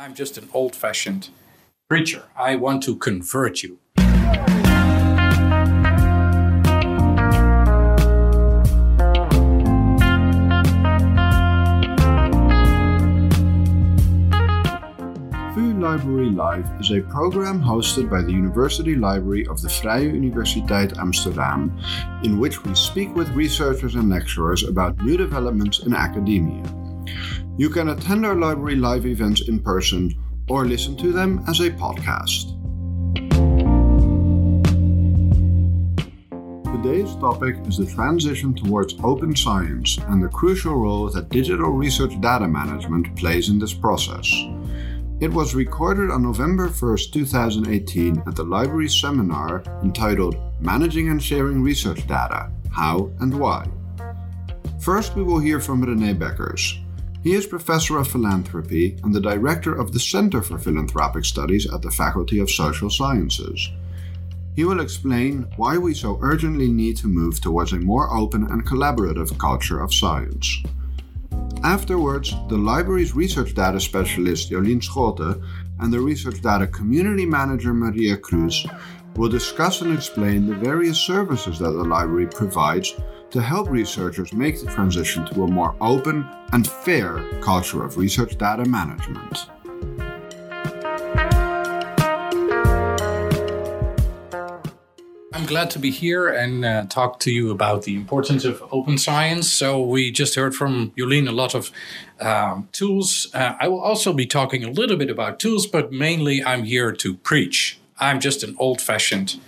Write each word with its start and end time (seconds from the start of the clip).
I'm 0.00 0.14
just 0.14 0.38
an 0.38 0.48
old 0.54 0.74
fashioned 0.74 1.28
preacher. 1.86 2.22
I 2.34 2.56
want 2.56 2.82
to 2.84 2.96
convert 2.96 3.62
you. 3.62 3.78
Library 15.80 16.30
Live 16.30 16.70
is 16.80 16.92
a 16.92 17.00
program 17.00 17.60
hosted 17.60 18.08
by 18.08 18.22
the 18.22 18.32
University 18.32 18.94
Library 18.94 19.46
of 19.48 19.60
the 19.60 19.68
Vrije 19.68 20.12
Universiteit 20.12 20.96
Amsterdam, 20.98 21.76
in 22.22 22.38
which 22.38 22.62
we 22.64 22.74
speak 22.74 23.14
with 23.14 23.28
researchers 23.30 23.96
and 23.96 24.08
lecturers 24.08 24.62
about 24.62 24.96
new 25.02 25.16
developments 25.16 25.80
in 25.80 25.94
academia. 25.94 26.79
You 27.56 27.68
can 27.68 27.90
attend 27.90 28.24
our 28.24 28.34
library 28.34 28.76
live 28.76 29.06
events 29.06 29.42
in 29.48 29.60
person 29.60 30.14
or 30.48 30.64
listen 30.64 30.96
to 30.96 31.12
them 31.12 31.44
as 31.46 31.60
a 31.60 31.70
podcast. 31.70 32.56
Today's 36.82 37.14
topic 37.16 37.56
is 37.66 37.76
the 37.76 37.86
transition 37.86 38.54
towards 38.54 38.94
open 39.04 39.36
science 39.36 39.98
and 40.08 40.22
the 40.22 40.28
crucial 40.28 40.74
role 40.74 41.10
that 41.10 41.28
digital 41.28 41.70
research 41.70 42.18
data 42.20 42.48
management 42.48 43.14
plays 43.16 43.50
in 43.50 43.58
this 43.58 43.74
process. 43.74 44.26
It 45.20 45.30
was 45.30 45.54
recorded 45.54 46.10
on 46.10 46.22
November 46.22 46.68
1st, 46.68 47.12
2018 47.12 48.22
at 48.26 48.34
the 48.34 48.42
library 48.42 48.88
seminar 48.88 49.62
entitled 49.82 50.36
Managing 50.60 51.10
and 51.10 51.22
Sharing 51.22 51.62
Research 51.62 52.06
Data 52.06 52.50
How 52.72 53.12
and 53.20 53.38
Why. 53.38 53.68
First, 54.80 55.14
we 55.14 55.22
will 55.22 55.38
hear 55.38 55.60
from 55.60 55.84
René 55.84 56.18
Bekkers. 56.18 56.79
He 57.22 57.34
is 57.34 57.46
Professor 57.46 57.98
of 57.98 58.08
Philanthropy 58.08 58.96
and 59.04 59.14
the 59.14 59.20
Director 59.20 59.74
of 59.74 59.92
the 59.92 60.00
Center 60.00 60.40
for 60.40 60.58
Philanthropic 60.58 61.26
Studies 61.26 61.70
at 61.70 61.82
the 61.82 61.90
Faculty 61.90 62.38
of 62.38 62.50
Social 62.50 62.88
Sciences. 62.88 63.70
He 64.56 64.64
will 64.64 64.80
explain 64.80 65.46
why 65.56 65.76
we 65.76 65.92
so 65.92 66.18
urgently 66.22 66.68
need 66.68 66.96
to 66.98 67.08
move 67.08 67.38
towards 67.38 67.74
a 67.74 67.78
more 67.78 68.10
open 68.10 68.44
and 68.50 68.66
collaborative 68.66 69.36
culture 69.38 69.82
of 69.82 69.92
science. 69.92 70.62
Afterwards, 71.62 72.34
the 72.48 72.56
library's 72.56 73.14
research 73.14 73.54
data 73.54 73.80
specialist 73.80 74.50
Jolien 74.50 74.80
Scholten 74.80 75.46
and 75.78 75.92
the 75.92 76.00
research 76.00 76.40
data 76.40 76.66
community 76.66 77.26
manager 77.26 77.74
Maria 77.74 78.16
Cruz 78.16 78.66
will 79.16 79.28
discuss 79.28 79.82
and 79.82 79.92
explain 79.92 80.46
the 80.46 80.54
various 80.54 80.98
services 80.98 81.58
that 81.58 81.72
the 81.72 81.84
library 81.84 82.28
provides 82.28 82.94
to 83.30 83.40
help 83.40 83.68
researchers 83.70 84.32
make 84.32 84.60
the 84.60 84.66
transition 84.66 85.24
to 85.26 85.44
a 85.44 85.46
more 85.46 85.76
open 85.80 86.28
and 86.52 86.66
fair 86.66 87.22
culture 87.40 87.84
of 87.84 87.96
research 87.96 88.36
data 88.36 88.64
management. 88.64 89.46
I'm 95.32 95.46
glad 95.46 95.70
to 95.70 95.78
be 95.78 95.90
here 95.90 96.28
and 96.28 96.64
uh, 96.64 96.84
talk 96.86 97.20
to 97.20 97.30
you 97.30 97.50
about 97.50 97.84
the 97.84 97.94
importance 97.94 98.44
of 98.44 98.62
open 98.72 98.98
science. 98.98 99.48
So, 99.48 99.80
we 99.80 100.10
just 100.10 100.34
heard 100.34 100.54
from 100.54 100.90
Jolien 100.98 101.28
a 101.28 101.32
lot 101.32 101.54
of 101.54 101.70
um, 102.20 102.68
tools. 102.72 103.28
Uh, 103.32 103.54
I 103.58 103.68
will 103.68 103.80
also 103.80 104.12
be 104.12 104.26
talking 104.26 104.64
a 104.64 104.70
little 104.70 104.96
bit 104.96 105.08
about 105.08 105.38
tools, 105.38 105.66
but 105.66 105.92
mainly 105.92 106.44
I'm 106.44 106.64
here 106.64 106.92
to 106.92 107.14
preach. 107.14 107.78
I'm 107.98 108.20
just 108.20 108.42
an 108.42 108.56
old 108.58 108.80
fashioned 108.80 109.40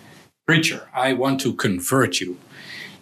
preacher. 0.46 0.88
I 0.94 1.12
want 1.14 1.40
to 1.40 1.52
convert 1.52 2.20
you. 2.20 2.38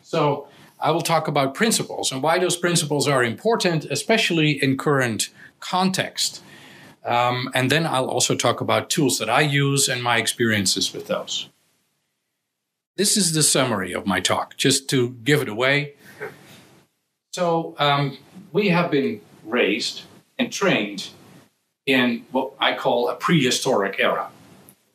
So, 0.02 0.48
I 0.80 0.90
will 0.90 1.02
talk 1.02 1.28
about 1.28 1.54
principles 1.54 2.10
and 2.10 2.22
why 2.22 2.38
those 2.38 2.56
principles 2.56 3.06
are 3.06 3.22
important, 3.22 3.84
especially 3.84 4.62
in 4.62 4.78
current 4.78 5.28
context. 5.60 6.42
Um, 7.04 7.50
and 7.54 7.70
then 7.70 7.86
I'll 7.86 8.08
also 8.08 8.34
talk 8.34 8.60
about 8.60 8.90
tools 8.90 9.18
that 9.18 9.28
I 9.28 9.42
use 9.42 9.88
and 9.88 10.02
my 10.02 10.16
experiences 10.16 10.92
with 10.92 11.06
those. 11.06 11.48
This 12.96 13.16
is 13.16 13.32
the 13.32 13.42
summary 13.42 13.92
of 13.92 14.06
my 14.06 14.20
talk, 14.20 14.56
just 14.56 14.88
to 14.90 15.10
give 15.24 15.42
it 15.42 15.48
away. 15.48 15.94
So, 17.32 17.74
um, 17.78 18.18
we 18.52 18.68
have 18.70 18.90
been 18.90 19.20
raised 19.44 20.02
and 20.38 20.52
trained 20.52 21.08
in 21.86 22.26
what 22.32 22.52
I 22.58 22.74
call 22.74 23.08
a 23.08 23.14
prehistoric 23.14 23.96
era, 23.98 24.30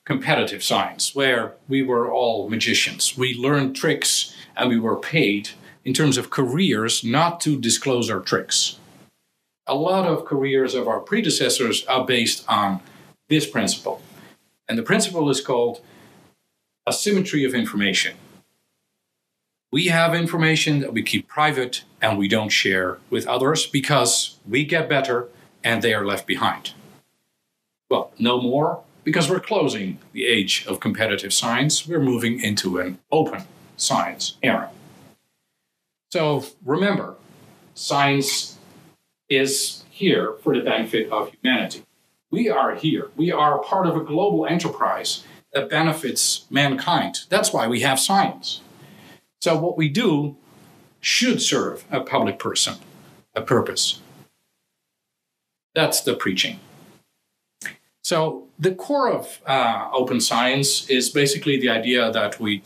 competitive 0.03 0.63
science, 0.63 1.15
where 1.15 1.53
we 1.67 1.81
were 1.81 2.11
all 2.11 2.49
magicians. 2.49 3.17
We 3.17 3.33
learned 3.35 3.75
tricks 3.75 4.35
and 4.55 4.69
we 4.69 4.79
were 4.79 4.97
paid 4.97 5.49
in 5.85 5.93
terms 5.93 6.17
of 6.17 6.31
careers 6.31 7.03
not 7.03 7.39
to 7.41 7.57
disclose 7.57 8.09
our 8.09 8.19
tricks. 8.19 8.79
A 9.67 9.75
lot 9.75 10.05
of 10.05 10.25
careers 10.25 10.73
of 10.73 10.87
our 10.87 10.99
predecessors 10.99 11.85
are 11.85 12.05
based 12.05 12.43
on 12.49 12.81
this 13.29 13.47
principle. 13.47 14.01
And 14.67 14.77
the 14.77 14.83
principle 14.83 15.29
is 15.29 15.41
called 15.41 15.81
asymmetry 16.87 17.45
of 17.45 17.53
information. 17.53 18.17
We 19.71 19.87
have 19.87 20.13
information 20.15 20.79
that 20.79 20.93
we 20.93 21.03
keep 21.03 21.27
private 21.27 21.83
and 22.01 22.17
we 22.17 22.27
don't 22.27 22.49
share 22.49 22.99
with 23.09 23.27
others 23.27 23.65
because 23.65 24.37
we 24.47 24.65
get 24.65 24.89
better 24.89 25.27
and 25.63 25.81
they 25.81 25.93
are 25.93 26.05
left 26.05 26.25
behind. 26.27 26.73
Well, 27.89 28.11
no 28.17 28.41
more 28.41 28.83
because 29.03 29.29
we're 29.29 29.39
closing 29.39 29.99
the 30.13 30.25
age 30.25 30.65
of 30.67 30.79
competitive 30.79 31.33
science. 31.33 31.87
We're 31.87 31.99
moving 31.99 32.39
into 32.39 32.79
an 32.79 32.99
open 33.11 33.43
science 33.77 34.37
era. 34.41 34.71
So 36.15 36.45
remember, 36.63 37.15
science 37.73 38.57
is 39.27 39.83
here 39.89 40.35
for 40.41 40.55
the 40.55 40.63
benefit 40.63 41.11
of 41.11 41.33
humanity. 41.33 41.83
We 42.31 42.49
are 42.49 42.73
here. 42.73 43.09
We 43.17 43.33
are 43.33 43.59
part 43.59 43.85
of 43.85 43.97
a 43.97 43.99
global 43.99 44.45
enterprise 44.45 45.25
that 45.51 45.69
benefits 45.69 46.45
mankind. 46.49 47.25
That's 47.27 47.51
why 47.51 47.67
we 47.67 47.81
have 47.81 47.99
science. 47.99 48.61
So, 49.41 49.57
what 49.57 49.75
we 49.75 49.89
do 49.89 50.37
should 51.01 51.41
serve 51.41 51.83
a 51.91 51.99
public 51.99 52.39
person, 52.39 52.75
a 53.35 53.41
purpose. 53.41 53.99
That's 55.73 55.99
the 55.99 56.13
preaching. 56.13 56.61
So, 58.05 58.47
the 58.57 58.73
core 58.73 59.11
of 59.11 59.41
uh, 59.45 59.89
open 59.91 60.21
science 60.21 60.89
is 60.89 61.09
basically 61.09 61.59
the 61.59 61.67
idea 61.67 62.09
that 62.09 62.39
we, 62.39 62.61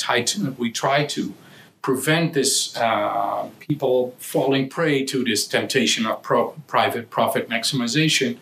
we 0.59 0.71
try 0.71 1.05
to 1.05 1.33
prevent 1.81 2.33
this 2.33 2.75
uh, 2.77 3.49
people 3.59 4.15
falling 4.17 4.69
prey 4.69 5.05
to 5.05 5.23
this 5.23 5.47
temptation 5.47 6.05
of 6.05 6.21
pro- 6.21 6.51
private 6.67 7.09
profit 7.09 7.49
maximization 7.49 8.37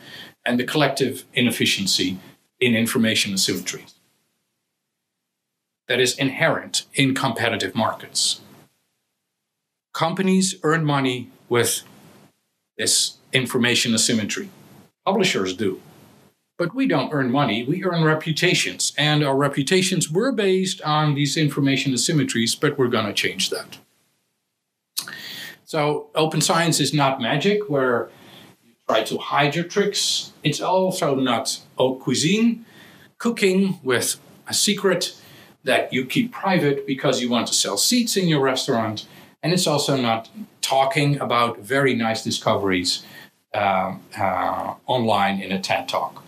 and 0.45 0.59
the 0.59 0.63
collective 0.63 1.25
inefficiency 1.33 2.17
in 2.59 2.75
information 2.75 3.33
asymmetries 3.33 3.93
that 5.87 5.99
is 5.99 6.17
inherent 6.17 6.85
in 6.93 7.13
competitive 7.13 7.75
markets. 7.75 8.41
Companies 9.93 10.55
earn 10.63 10.85
money 10.85 11.29
with 11.49 11.83
this 12.77 13.17
information 13.33 13.93
asymmetry. 13.93 14.49
Publishers 15.05 15.55
do. 15.55 15.81
But 16.57 16.73
we 16.73 16.87
don't 16.87 17.13
earn 17.13 17.31
money, 17.31 17.63
we 17.63 17.83
earn 17.83 18.03
reputations. 18.03 18.93
And 18.97 19.23
our 19.23 19.35
reputations 19.35 20.11
were 20.11 20.31
based 20.31 20.81
on 20.81 21.13
these 21.13 21.37
information 21.37 21.93
asymmetries, 21.93 22.59
but 22.59 22.77
we're 22.77 22.87
going 22.87 23.05
to 23.05 23.13
change 23.13 23.51
that. 23.51 23.77
So, 25.65 26.07
open 26.15 26.41
science 26.41 26.79
is 26.79 26.93
not 26.93 27.21
magic 27.21 27.69
where 27.69 28.09
you 28.63 28.73
try 28.87 29.03
to 29.03 29.17
hide 29.17 29.55
your 29.55 29.65
tricks. 29.65 30.31
It's 30.41 30.61
also 30.61 31.15
not 31.15 31.59
haute 31.77 31.99
cuisine, 31.99 32.65
cooking 33.17 33.79
with 33.83 34.19
a 34.47 34.53
secret 34.53 35.13
that 35.63 35.91
you 35.91 36.05
keep 36.05 36.31
private 36.31 36.87
because 36.87 37.21
you 37.21 37.29
want 37.29 37.47
to 37.47 37.53
sell 37.53 37.77
seats 37.77 38.15
in 38.15 38.27
your 38.27 38.41
restaurant. 38.41 39.05
And 39.43 39.53
it's 39.53 39.67
also 39.67 39.97
not 39.97 40.29
talking 40.61 41.19
about 41.19 41.59
very 41.59 41.93
nice 41.93 42.23
discoveries 42.23 43.05
uh, 43.53 43.95
uh, 44.17 44.75
online 44.85 45.41
in 45.41 45.51
a 45.51 45.59
TED 45.59 45.87
talk. 45.87 46.23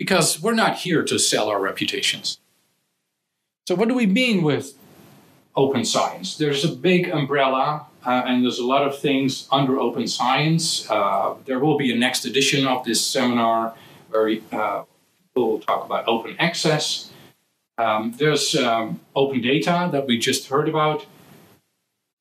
Because 0.00 0.40
we're 0.40 0.54
not 0.54 0.78
here 0.78 1.04
to 1.04 1.18
sell 1.18 1.50
our 1.50 1.60
reputations. 1.60 2.38
So, 3.68 3.74
what 3.74 3.86
do 3.86 3.94
we 3.94 4.06
mean 4.06 4.42
with 4.42 4.72
open 5.54 5.84
science? 5.84 6.38
There's 6.38 6.64
a 6.64 6.74
big 6.74 7.10
umbrella, 7.10 7.84
uh, 8.06 8.22
and 8.26 8.42
there's 8.42 8.58
a 8.58 8.64
lot 8.64 8.86
of 8.86 8.98
things 8.98 9.46
under 9.52 9.78
open 9.78 10.08
science. 10.08 10.90
Uh, 10.90 11.34
there 11.44 11.58
will 11.58 11.76
be 11.76 11.92
a 11.92 11.96
next 11.96 12.24
edition 12.24 12.66
of 12.66 12.82
this 12.86 13.04
seminar 13.04 13.74
where 14.08 14.38
uh, 14.52 14.84
will 15.36 15.60
talk 15.60 15.84
about 15.84 16.08
open 16.08 16.34
access. 16.38 17.10
Um, 17.76 18.14
there's 18.16 18.56
um, 18.56 19.00
open 19.14 19.42
data 19.42 19.90
that 19.92 20.06
we 20.06 20.16
just 20.16 20.48
heard 20.48 20.66
about, 20.66 21.04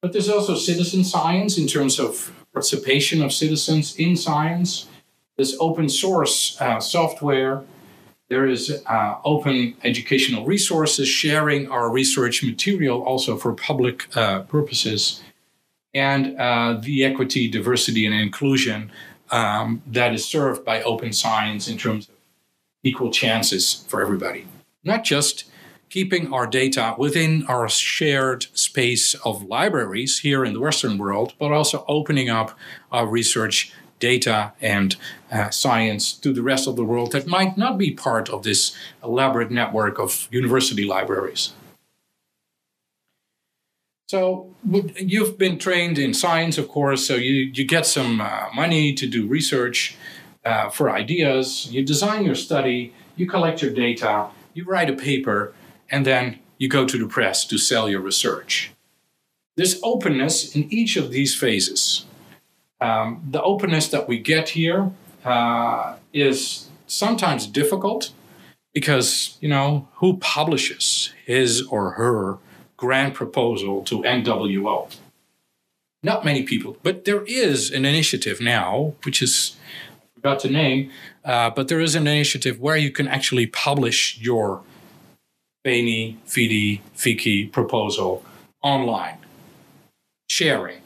but 0.01 0.11
there's 0.11 0.27
also 0.27 0.55
citizen 0.55 1.05
science 1.05 1.57
in 1.57 1.65
terms 1.65 1.97
of 1.97 2.33
participation 2.51 3.21
of 3.21 3.31
citizens 3.31 3.95
in 3.95 4.17
science. 4.17 4.88
There's 5.39 5.55
open 5.61 5.87
source 5.87 6.59
uh, 6.59 6.81
software. 6.81 7.63
There 8.27 8.45
is 8.45 8.83
uh, 8.85 9.19
open 9.23 9.73
educational 9.85 10.43
resources, 10.45 11.07
sharing 11.07 11.71
our 11.71 11.89
research 11.89 12.43
material 12.43 13.01
also 13.01 13.37
for 13.37 13.53
public 13.53 14.13
uh, 14.17 14.41
purposes, 14.41 15.23
and 15.93 16.37
uh, 16.37 16.81
the 16.81 17.05
equity, 17.05 17.47
diversity, 17.47 18.05
and 18.05 18.13
inclusion 18.13 18.91
um, 19.31 19.81
that 19.87 20.13
is 20.13 20.25
served 20.25 20.65
by 20.65 20.83
open 20.83 21.13
science 21.13 21.69
in 21.69 21.77
terms 21.77 22.09
of 22.09 22.15
equal 22.83 23.09
chances 23.09 23.85
for 23.87 24.01
everybody. 24.01 24.45
Not 24.83 25.05
just 25.05 25.45
keeping 25.89 26.33
our 26.33 26.47
data 26.47 26.95
within 26.97 27.45
our 27.47 27.69
shared 27.69 28.47
space 28.53 29.13
of 29.23 29.43
libraries 29.43 30.19
here 30.19 30.43
in 30.43 30.51
the 30.51 30.59
Western 30.59 30.97
world, 30.97 31.33
but 31.39 31.53
also 31.53 31.85
opening 31.87 32.29
up 32.29 32.57
our 32.91 33.07
research 33.07 33.71
data 33.99 34.53
and 34.61 34.95
uh, 35.31 35.49
science 35.49 36.13
to 36.13 36.33
the 36.33 36.41
rest 36.41 36.67
of 36.67 36.75
the 36.75 36.83
world 36.83 37.11
that 37.11 37.27
might 37.27 37.57
not 37.57 37.77
be 37.77 37.91
part 37.91 38.29
of 38.29 38.43
this 38.43 38.75
elaborate 39.03 39.51
network 39.51 39.99
of 39.99 40.27
university 40.31 40.85
libraries. 40.85 41.53
So 44.07 44.55
you've 44.97 45.37
been 45.37 45.59
trained 45.59 45.99
in 45.99 46.15
science, 46.15 46.57
of 46.57 46.67
course, 46.67 47.05
so 47.05 47.13
you, 47.13 47.51
you 47.53 47.63
get 47.63 47.85
some 47.85 48.19
uh, 48.19 48.47
money 48.55 48.93
to 48.93 49.05
do 49.07 49.27
research 49.27 49.97
uh, 50.43 50.69
for 50.69 50.89
ideas, 50.89 51.71
you 51.71 51.85
design 51.85 52.25
your 52.25 52.33
study, 52.33 52.91
you 53.15 53.27
collect 53.27 53.61
your 53.61 53.71
data, 53.71 54.29
you 54.55 54.63
write 54.65 54.89
a 54.89 54.93
paper, 54.93 55.53
and 55.91 56.05
then 56.05 56.39
you 56.57 56.67
go 56.67 56.85
to 56.85 56.97
the 56.97 57.07
press 57.07 57.45
to 57.45 57.57
sell 57.57 57.87
your 57.87 58.01
research. 58.01 58.71
There's 59.55 59.79
openness 59.83 60.55
in 60.55 60.71
each 60.73 60.95
of 60.95 61.11
these 61.11 61.35
phases. 61.35 62.05
Um, 62.81 63.21
the 63.29 63.41
openness 63.41 63.89
that 63.89 64.07
we 64.07 64.19
get 64.19 64.49
here 64.49 64.91
uh, 65.25 65.95
is 66.13 66.69
sometimes 66.87 67.45
difficult 67.45 68.11
because, 68.73 69.37
you 69.41 69.49
know, 69.49 69.87
who 69.95 70.17
publishes 70.17 71.13
his 71.25 71.61
or 71.67 71.91
her 71.91 72.37
grant 72.77 73.13
proposal 73.13 73.83
to 73.83 74.01
NWO. 74.03 74.95
Not 76.01 76.23
many 76.23 76.43
people, 76.43 76.77
but 76.81 77.03
there 77.03 77.23
is 77.25 77.71
an 77.71 77.83
initiative 77.83 78.39
now, 78.39 78.93
which 79.03 79.21
is 79.21 79.57
I 80.01 80.15
forgot 80.15 80.39
to 80.41 80.49
name, 80.49 80.91
uh, 81.25 81.49
but 81.49 81.67
there 81.67 81.81
is 81.81 81.95
an 81.95 82.07
initiative 82.07 82.59
where 82.59 82.77
you 82.77 82.91
can 82.91 83.07
actually 83.07 83.47
publish 83.47 84.17
your 84.17 84.61
Veni, 85.65 86.17
Vidi, 86.25 86.81
Vici 86.95 87.47
proposal 87.47 88.23
online. 88.63 89.17
Sharing. 90.29 90.81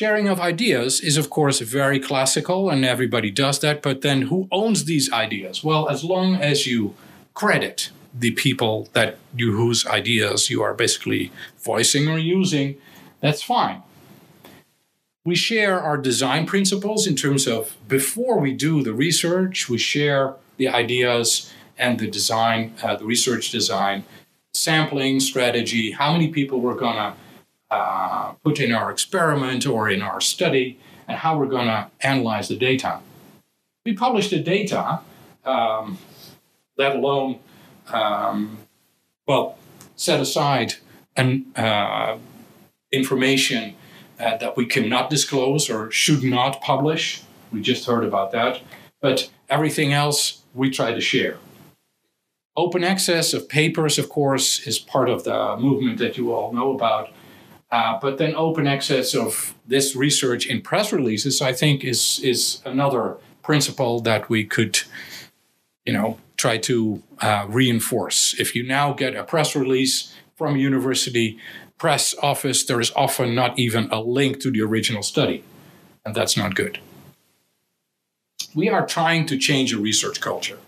Sharing 0.00 0.28
of 0.28 0.38
ideas 0.38 1.00
is, 1.00 1.16
of 1.16 1.28
course, 1.28 1.58
very 1.58 1.98
classical, 1.98 2.70
and 2.70 2.84
everybody 2.84 3.32
does 3.32 3.58
that. 3.58 3.82
But 3.82 4.02
then 4.02 4.22
who 4.30 4.46
owns 4.52 4.84
these 4.84 5.10
ideas? 5.10 5.64
Well, 5.64 5.88
as 5.88 6.04
long 6.04 6.36
as 6.36 6.68
you 6.68 6.94
credit 7.34 7.90
the 8.14 8.30
people 8.30 8.88
that 8.92 9.18
you 9.34 9.56
whose 9.56 9.84
ideas 9.86 10.50
you 10.50 10.62
are 10.62 10.72
basically 10.72 11.32
voicing 11.58 12.06
or 12.08 12.16
using, 12.16 12.76
that's 13.18 13.42
fine. 13.42 13.82
We 15.24 15.34
share 15.34 15.80
our 15.80 15.96
design 15.96 16.46
principles 16.46 17.04
in 17.04 17.16
terms 17.16 17.48
of 17.48 17.76
before 17.88 18.38
we 18.38 18.52
do 18.52 18.84
the 18.84 18.94
research, 18.94 19.68
we 19.68 19.78
share 19.78 20.34
the 20.58 20.68
ideas 20.68 21.52
and 21.76 21.98
the 21.98 22.06
design, 22.08 22.72
uh, 22.84 22.94
the 22.94 23.04
research 23.04 23.50
design, 23.50 24.04
sampling 24.54 25.18
strategy, 25.18 25.90
how 25.90 26.12
many 26.12 26.28
people 26.28 26.60
we're 26.60 26.78
going 26.86 26.94
to 26.94 27.14
uh, 27.70 28.32
put 28.44 28.60
in 28.60 28.72
our 28.72 28.90
experiment 28.90 29.66
or 29.66 29.90
in 29.90 30.02
our 30.02 30.20
study, 30.20 30.78
and 31.06 31.18
how 31.18 31.38
we're 31.38 31.46
going 31.46 31.66
to 31.66 31.90
analyze 32.00 32.48
the 32.48 32.56
data. 32.56 33.00
We 33.84 33.94
publish 33.94 34.30
the 34.30 34.40
data, 34.40 35.00
um, 35.44 35.98
let 36.76 36.96
alone 36.96 37.40
um, 37.92 38.58
well, 39.26 39.58
set 39.96 40.20
aside 40.20 40.74
an 41.16 41.46
uh, 41.56 42.18
information 42.92 43.74
uh, 44.18 44.36
that 44.38 44.56
we 44.56 44.66
cannot 44.66 45.10
disclose 45.10 45.68
or 45.70 45.90
should 45.90 46.24
not 46.24 46.60
publish. 46.60 47.22
We 47.52 47.60
just 47.60 47.86
heard 47.86 48.04
about 48.04 48.32
that. 48.32 48.60
But 49.00 49.30
everything 49.48 49.92
else 49.92 50.42
we 50.54 50.70
try 50.70 50.92
to 50.92 51.00
share. 51.00 51.36
Open 52.56 52.82
access 52.82 53.32
of 53.32 53.48
papers, 53.48 53.98
of 53.98 54.08
course, 54.08 54.66
is 54.66 54.78
part 54.78 55.08
of 55.08 55.22
the 55.24 55.56
movement 55.56 55.98
that 55.98 56.16
you 56.16 56.32
all 56.32 56.52
know 56.52 56.74
about. 56.74 57.10
Uh, 57.70 57.98
but 58.00 58.16
then 58.16 58.34
open 58.34 58.66
access 58.66 59.14
of 59.14 59.54
this 59.66 59.94
research 59.94 60.46
in 60.46 60.62
press 60.62 60.92
releases, 60.92 61.42
I 61.42 61.52
think, 61.52 61.84
is 61.84 62.20
is 62.22 62.62
another 62.64 63.18
principle 63.42 64.00
that 64.00 64.30
we 64.30 64.44
could, 64.44 64.80
you 65.84 65.92
know, 65.92 66.18
try 66.36 66.56
to 66.58 67.02
uh, 67.20 67.44
reinforce. 67.48 68.34
If 68.38 68.54
you 68.54 68.62
now 68.62 68.92
get 68.94 69.14
a 69.14 69.24
press 69.24 69.54
release 69.54 70.14
from 70.36 70.54
a 70.54 70.58
university 70.58 71.38
press 71.76 72.14
office, 72.22 72.64
there 72.64 72.80
is 72.80 72.92
often 72.96 73.34
not 73.34 73.58
even 73.58 73.88
a 73.90 74.00
link 74.00 74.40
to 74.40 74.50
the 74.50 74.62
original 74.62 75.02
study, 75.02 75.44
and 76.04 76.14
that's 76.14 76.36
not 76.36 76.54
good. 76.54 76.78
We 78.54 78.70
are 78.70 78.86
trying 78.86 79.26
to 79.26 79.36
change 79.36 79.74
a 79.74 79.78
research 79.78 80.20
culture. 80.20 80.58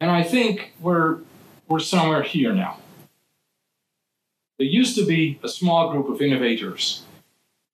And 0.00 0.10
I 0.10 0.22
think 0.22 0.72
we're, 0.80 1.18
we're 1.68 1.80
somewhere 1.80 2.22
here 2.22 2.54
now. 2.54 2.78
There 4.60 4.68
used 4.68 4.94
to 4.96 5.06
be 5.06 5.40
a 5.42 5.48
small 5.48 5.90
group 5.90 6.10
of 6.10 6.20
innovators 6.20 7.02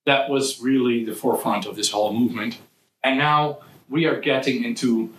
that 0.05 0.31
was 0.31 0.61
really 0.61 1.05
the 1.05 1.17
forefront 1.17 1.67
of 1.67 1.75
this 1.75 1.91
whole 1.91 2.13
movement. 2.13 2.59
And 3.03 3.19
now 3.19 3.59
we 3.89 4.05
are 4.05 4.21
getting 4.21 4.63
into 4.63 5.13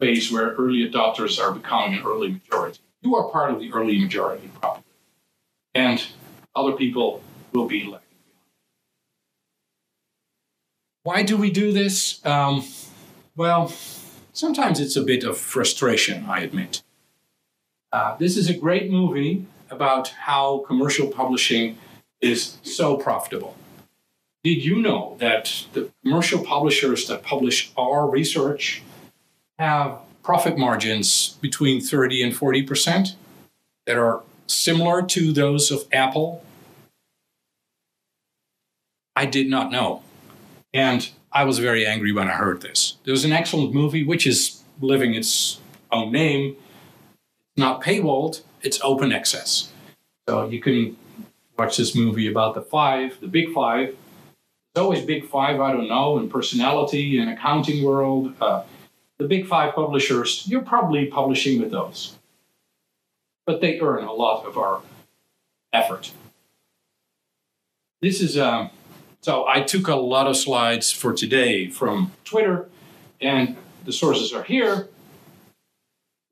a 0.00 0.04
phase 0.04 0.32
where 0.32 0.48
early 0.54 0.84
adopters 0.90 1.40
are 1.40 1.52
becoming 1.52 1.96
an 1.96 2.04
early 2.04 2.32
majority. 2.32 2.80
You 3.02 3.14
are 3.14 3.30
part 3.30 3.52
of 3.52 3.60
the 3.60 3.72
early 3.72 4.00
majority, 4.00 4.50
probably. 4.60 4.82
And 5.76 6.04
other 6.56 6.72
people 6.72 7.22
will 7.52 7.68
be 7.68 7.84
lagging 7.84 8.00
behind. 8.18 8.40
Why 11.04 11.22
do 11.22 11.36
we 11.36 11.52
do 11.52 11.70
this? 11.70 12.20
Um, 12.26 12.64
well, 13.36 13.72
sometimes 14.32 14.80
it's 14.80 14.96
a 14.96 15.02
bit 15.02 15.22
of 15.22 15.38
frustration, 15.38 16.24
I 16.26 16.40
admit. 16.40 16.82
Uh, 17.92 18.16
this 18.16 18.36
is 18.36 18.50
a 18.50 18.54
great 18.54 18.90
movie 18.90 19.46
about 19.72 20.08
how 20.08 20.64
commercial 20.66 21.08
publishing 21.08 21.78
is 22.20 22.58
so 22.62 22.96
profitable. 22.96 23.56
Did 24.44 24.64
you 24.64 24.80
know 24.80 25.16
that 25.18 25.66
the 25.72 25.90
commercial 26.02 26.44
publishers 26.44 27.06
that 27.08 27.22
publish 27.22 27.72
our 27.76 28.08
research 28.08 28.82
have 29.58 29.98
profit 30.22 30.58
margins 30.58 31.38
between 31.40 31.80
30 31.80 32.22
and 32.22 32.32
40% 32.32 33.14
that 33.86 33.96
are 33.96 34.22
similar 34.46 35.02
to 35.02 35.32
those 35.32 35.70
of 35.70 35.86
Apple? 35.92 36.44
I 39.14 39.26
did 39.26 39.48
not 39.48 39.70
know. 39.70 40.02
And 40.74 41.08
I 41.32 41.44
was 41.44 41.58
very 41.58 41.86
angry 41.86 42.12
when 42.12 42.28
I 42.28 42.32
heard 42.32 42.62
this. 42.62 42.96
There's 43.04 43.24
an 43.24 43.32
excellent 43.32 43.72
movie 43.72 44.04
which 44.04 44.26
is 44.26 44.62
living 44.80 45.14
its 45.14 45.60
own 45.90 46.12
name. 46.12 46.56
It's 46.56 47.58
not 47.58 47.82
paywalled, 47.82 48.42
it's 48.62 48.80
open 48.82 49.12
access. 49.12 49.71
So 50.32 50.48
you 50.48 50.62
can 50.62 50.96
watch 51.58 51.76
this 51.76 51.94
movie 51.94 52.26
about 52.26 52.54
the 52.54 52.62
five, 52.62 53.20
the 53.20 53.26
big 53.26 53.52
five. 53.52 53.94
There's 54.72 54.82
always 54.82 55.04
big 55.04 55.28
five, 55.28 55.60
I 55.60 55.72
don't 55.72 55.90
know, 55.90 56.16
in 56.16 56.30
personality, 56.30 57.18
in 57.18 57.28
accounting 57.28 57.84
world, 57.84 58.32
uh, 58.40 58.62
the 59.18 59.28
big 59.28 59.46
five 59.46 59.74
publishers, 59.74 60.44
you're 60.48 60.62
probably 60.62 61.04
publishing 61.04 61.60
with 61.60 61.70
those. 61.70 62.16
But 63.44 63.60
they 63.60 63.78
earn 63.78 64.04
a 64.04 64.12
lot 64.14 64.46
of 64.46 64.56
our 64.56 64.80
effort. 65.74 66.12
This 68.00 68.22
is, 68.22 68.38
um, 68.38 68.70
so 69.20 69.46
I 69.46 69.60
took 69.60 69.86
a 69.86 69.96
lot 69.96 70.28
of 70.28 70.38
slides 70.38 70.90
for 70.90 71.12
today 71.12 71.68
from 71.68 72.10
Twitter, 72.24 72.70
and 73.20 73.58
the 73.84 73.92
sources 73.92 74.32
are 74.32 74.44
here. 74.44 74.88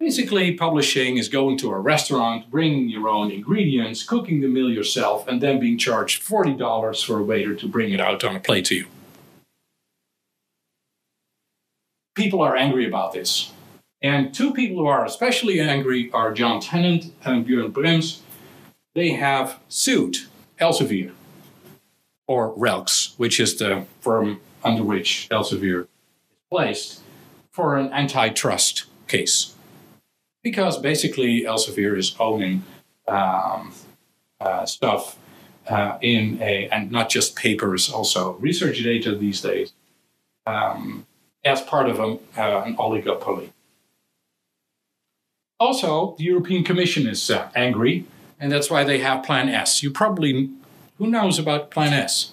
Basically, 0.01 0.55
publishing 0.55 1.19
is 1.19 1.29
going 1.29 1.59
to 1.59 1.71
a 1.71 1.79
restaurant, 1.79 2.51
bringing 2.51 2.89
your 2.89 3.09
own 3.09 3.31
ingredients, 3.31 4.03
cooking 4.03 4.41
the 4.41 4.49
meal 4.49 4.71
yourself, 4.71 5.29
and 5.29 5.41
then 5.41 5.61
being 5.61 5.79
charged 5.79 6.23
$40 6.23 7.05
for 7.05 7.19
a 7.19 7.23
waiter 7.23 7.55
to 7.55 7.69
bring 7.69 7.93
it 7.93 8.01
out 8.01 8.25
on 8.25 8.35
a 8.35 8.41
plate 8.41 8.65
to 8.67 8.75
you. 8.75 8.87
people 12.21 12.43
are 12.43 12.55
angry 12.55 12.87
about 12.87 13.15
this. 13.15 13.53
And 14.03 14.35
two 14.35 14.53
people 14.53 14.77
who 14.77 14.87
are 14.87 15.07
especially 15.07 15.59
angry 15.59 16.11
are 16.13 16.35
Jon 16.35 16.61
Tennant 16.61 17.13
and 17.25 17.47
Björn 17.47 17.73
Brembs. 17.73 18.21
They 18.95 19.11
have 19.13 19.59
sued 19.69 20.19
Elsevier, 20.61 21.13
or 22.27 22.53
Relx, 22.55 23.15
which 23.17 23.41
is 23.41 23.57
the 23.57 23.87
firm 24.01 24.41
under 24.63 24.83
which 24.83 25.29
Elsevier 25.31 25.83
is 25.83 25.87
placed, 26.51 27.01
for 27.51 27.77
an 27.77 27.91
antitrust 27.93 28.85
case. 29.09 29.55
Because 30.43 30.79
basically 30.79 31.43
Elsevier 31.43 31.97
is 31.99 32.17
owning 32.19 32.65
um, 33.07 33.73
uh, 34.41 34.65
stuff 34.65 35.19
uh, 35.69 35.99
in 36.01 36.41
a, 36.41 36.69
and 36.71 36.91
not 36.91 37.11
just 37.11 37.37
papers, 37.37 37.91
also 37.91 38.33
research 38.35 38.83
data 38.83 39.15
these 39.15 39.41
days. 39.41 39.73
Um, 40.47 41.07
as 41.45 41.61
part 41.63 41.89
of 41.89 41.99
a, 41.99 42.19
uh, 42.39 42.65
an 42.65 42.77
oligopoly. 42.77 43.51
Also, 45.59 46.15
the 46.19 46.25
European 46.25 46.65
Commission 46.65 47.07
is 47.07 47.31
uh, 47.31 47.51
angry, 47.55 48.05
and 48.39 48.51
that's 48.51 48.71
why 48.71 48.85
they 48.85 48.99
have 48.99 49.25
Plan 49.25 49.49
S. 49.49 49.83
You 49.83 49.91
probably, 49.91 50.51
who 50.99 51.07
knows 51.07 51.39
about 51.39 51.71
Plan 51.71 51.93
S? 51.93 52.33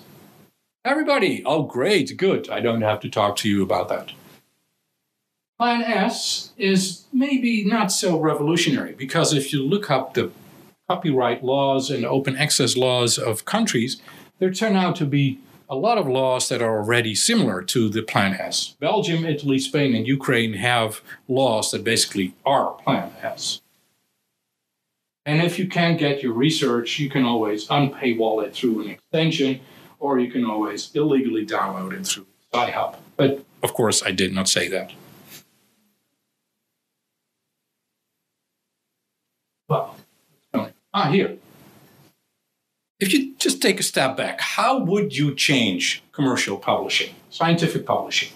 Everybody, 0.86 1.44
oh, 1.46 1.64
great, 1.64 2.16
good. 2.16 2.50
I 2.50 2.62
don't 2.62 2.82
have 2.82 3.02
to 3.02 3.10
talk 3.10 3.36
to 3.38 3.50
you 3.50 3.62
about 3.64 3.90
that. 3.90 4.12
Plan 5.58 5.82
S 5.82 6.52
is 6.56 7.06
maybe 7.12 7.64
not 7.64 7.92
so 7.92 8.20
revolutionary 8.20 8.94
because 8.94 9.34
if 9.34 9.52
you 9.52 9.64
look 9.64 9.90
up 9.90 10.14
the 10.14 10.32
copyright 10.88 11.44
laws 11.44 11.90
and 11.90 12.06
open 12.06 12.38
access 12.38 12.78
laws 12.78 13.18
of 13.18 13.44
countries, 13.46 14.00
there 14.38 14.54
turn 14.54 14.76
out 14.76 14.96
to 14.98 15.06
be 15.06 15.40
a 15.68 15.76
lot 15.76 15.98
of 15.98 16.08
laws 16.08 16.48
that 16.50 16.62
are 16.62 16.78
already 16.78 17.16
similar 17.16 17.64
to 17.64 17.90
the 17.90 18.04
Plan 18.04 18.36
S. 18.36 18.76
Belgium, 18.80 19.26
Italy, 19.26 19.58
Spain, 19.58 19.96
and 19.96 20.08
Ukraine 20.08 20.54
have 20.54 21.02
laws 21.28 21.72
that 21.72 21.84
basically 21.84 22.36
are 22.46 22.74
Plan 22.74 23.12
S. 23.24 23.62
And 25.26 25.42
if 25.42 25.58
you 25.58 25.68
can't 25.68 25.98
get 25.98 26.22
your 26.22 26.34
research, 26.34 27.00
you 27.00 27.10
can 27.10 27.26
always 27.26 27.68
unpaywall 27.68 28.46
it 28.46 28.54
through 28.54 28.84
an 28.84 28.92
extension, 28.92 29.60
or 30.00 30.20
you 30.20 30.32
can 30.32 30.46
always 30.46 30.92
illegally 30.96 31.46
download 31.46 31.94
it 31.94 32.06
through 32.06 32.28
Sci-Hub. 32.54 32.96
But 33.18 33.44
of 33.64 33.74
course, 33.74 34.04
I 34.04 34.12
did 34.12 34.34
not 34.34 34.48
say 34.48 34.70
that. 34.70 34.92
Well, 39.68 39.96
ah, 40.94 41.12
here. 41.12 41.38
If 43.00 43.14
you 43.14 43.36
just 43.38 43.62
take 43.62 43.80
a 43.80 43.84
step 43.84 44.18
back, 44.18 44.40
how 44.40 44.80
would 44.80 45.16
you 45.16 45.36
change 45.36 46.02
commercial 46.12 46.58
publishing, 46.58 47.14
scientific 47.30 47.86
publishing? 47.86 48.30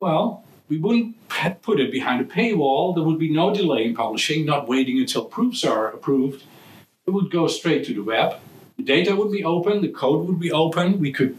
Well, 0.00 0.44
we 0.68 0.78
wouldn't 0.78 1.16
put 1.28 1.80
it 1.80 1.90
behind 1.90 2.20
a 2.20 2.24
paywall. 2.24 2.94
There 2.94 3.02
would 3.02 3.18
be 3.18 3.32
no 3.32 3.52
delay 3.52 3.84
in 3.84 3.96
publishing, 3.96 4.44
not 4.44 4.68
waiting 4.68 4.98
until 4.98 5.24
proofs 5.24 5.64
are 5.64 5.88
approved. 5.88 6.44
It 7.06 7.10
would 7.10 7.30
go 7.30 7.48
straight 7.48 7.84
to 7.86 7.94
the 7.94 8.02
web. 8.02 8.38
The 8.76 8.84
data 8.84 9.16
would 9.16 9.32
be 9.32 9.42
open, 9.42 9.80
the 9.80 9.88
code 9.88 10.28
would 10.28 10.38
be 10.38 10.52
open. 10.52 11.00
We 11.00 11.10
could, 11.10 11.36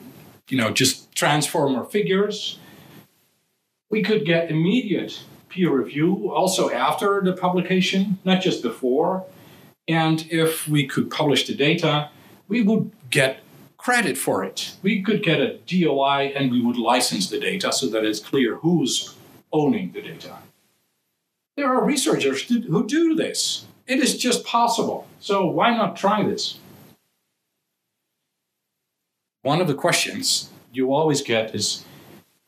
you 0.50 0.58
know, 0.58 0.72
just 0.72 1.14
transform 1.16 1.76
our 1.76 1.86
figures. 1.86 2.58
We 3.90 4.04
could 4.04 4.26
get 4.26 4.52
immediate 4.52 5.24
peer 5.50 5.72
review 5.72 6.32
also 6.32 6.70
after 6.70 7.22
the 7.22 7.34
publication, 7.34 8.20
not 8.24 8.42
just 8.42 8.62
before. 8.62 9.26
And 9.88 10.26
if 10.30 10.68
we 10.68 10.88
could 10.88 11.10
publish 11.10 11.48
the 11.48 11.56
data, 11.56 12.10
we 12.48 12.62
would 12.62 12.92
get 13.10 13.40
credit 13.78 14.18
for 14.18 14.44
it. 14.44 14.76
We 14.84 15.02
could 15.02 15.24
get 15.24 15.40
a 15.42 15.58
DOI 15.58 16.34
and 16.36 16.52
we 16.52 16.62
would 16.62 16.78
license 16.78 17.30
the 17.30 17.40
data 17.40 17.72
so 17.72 17.88
that 17.88 18.04
it's 18.04 18.20
clear 18.20 18.58
who's 18.58 19.16
owning 19.52 19.92
the 19.94 20.02
data. 20.02 20.38
There 21.58 21.74
are 21.74 21.84
researchers 21.84 22.44
who 22.44 22.86
do 22.86 23.16
this. 23.16 23.66
It 23.88 24.00
is 24.00 24.18
just 24.18 24.46
possible. 24.46 25.08
So 25.20 25.46
why 25.46 25.76
not 25.76 25.96
try 25.96 26.24
this? 26.24 26.60
One 29.42 29.62
of 29.62 29.68
the 29.68 29.74
questions 29.74 30.50
you 30.72 30.94
always 30.94 31.22
get 31.22 31.56
is 31.56 31.86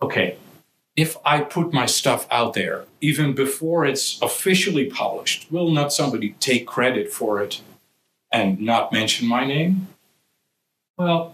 okay, 0.02 0.38
if 1.02 1.18
I 1.26 1.42
put 1.42 1.74
my 1.74 1.88
stuff 1.88 2.28
out 2.30 2.54
there, 2.54 2.86
even 3.02 3.34
before 3.34 3.86
it's 3.86 4.22
officially 4.22 4.86
published, 4.86 5.52
will 5.52 5.72
not 5.72 5.92
somebody 5.92 6.36
take 6.40 6.68
credit 6.68 7.12
for 7.12 7.42
it 7.42 7.62
and 8.32 8.62
not 8.62 8.94
mention 8.94 9.28
my 9.28 9.44
name? 9.44 9.88
Well, 11.00 11.34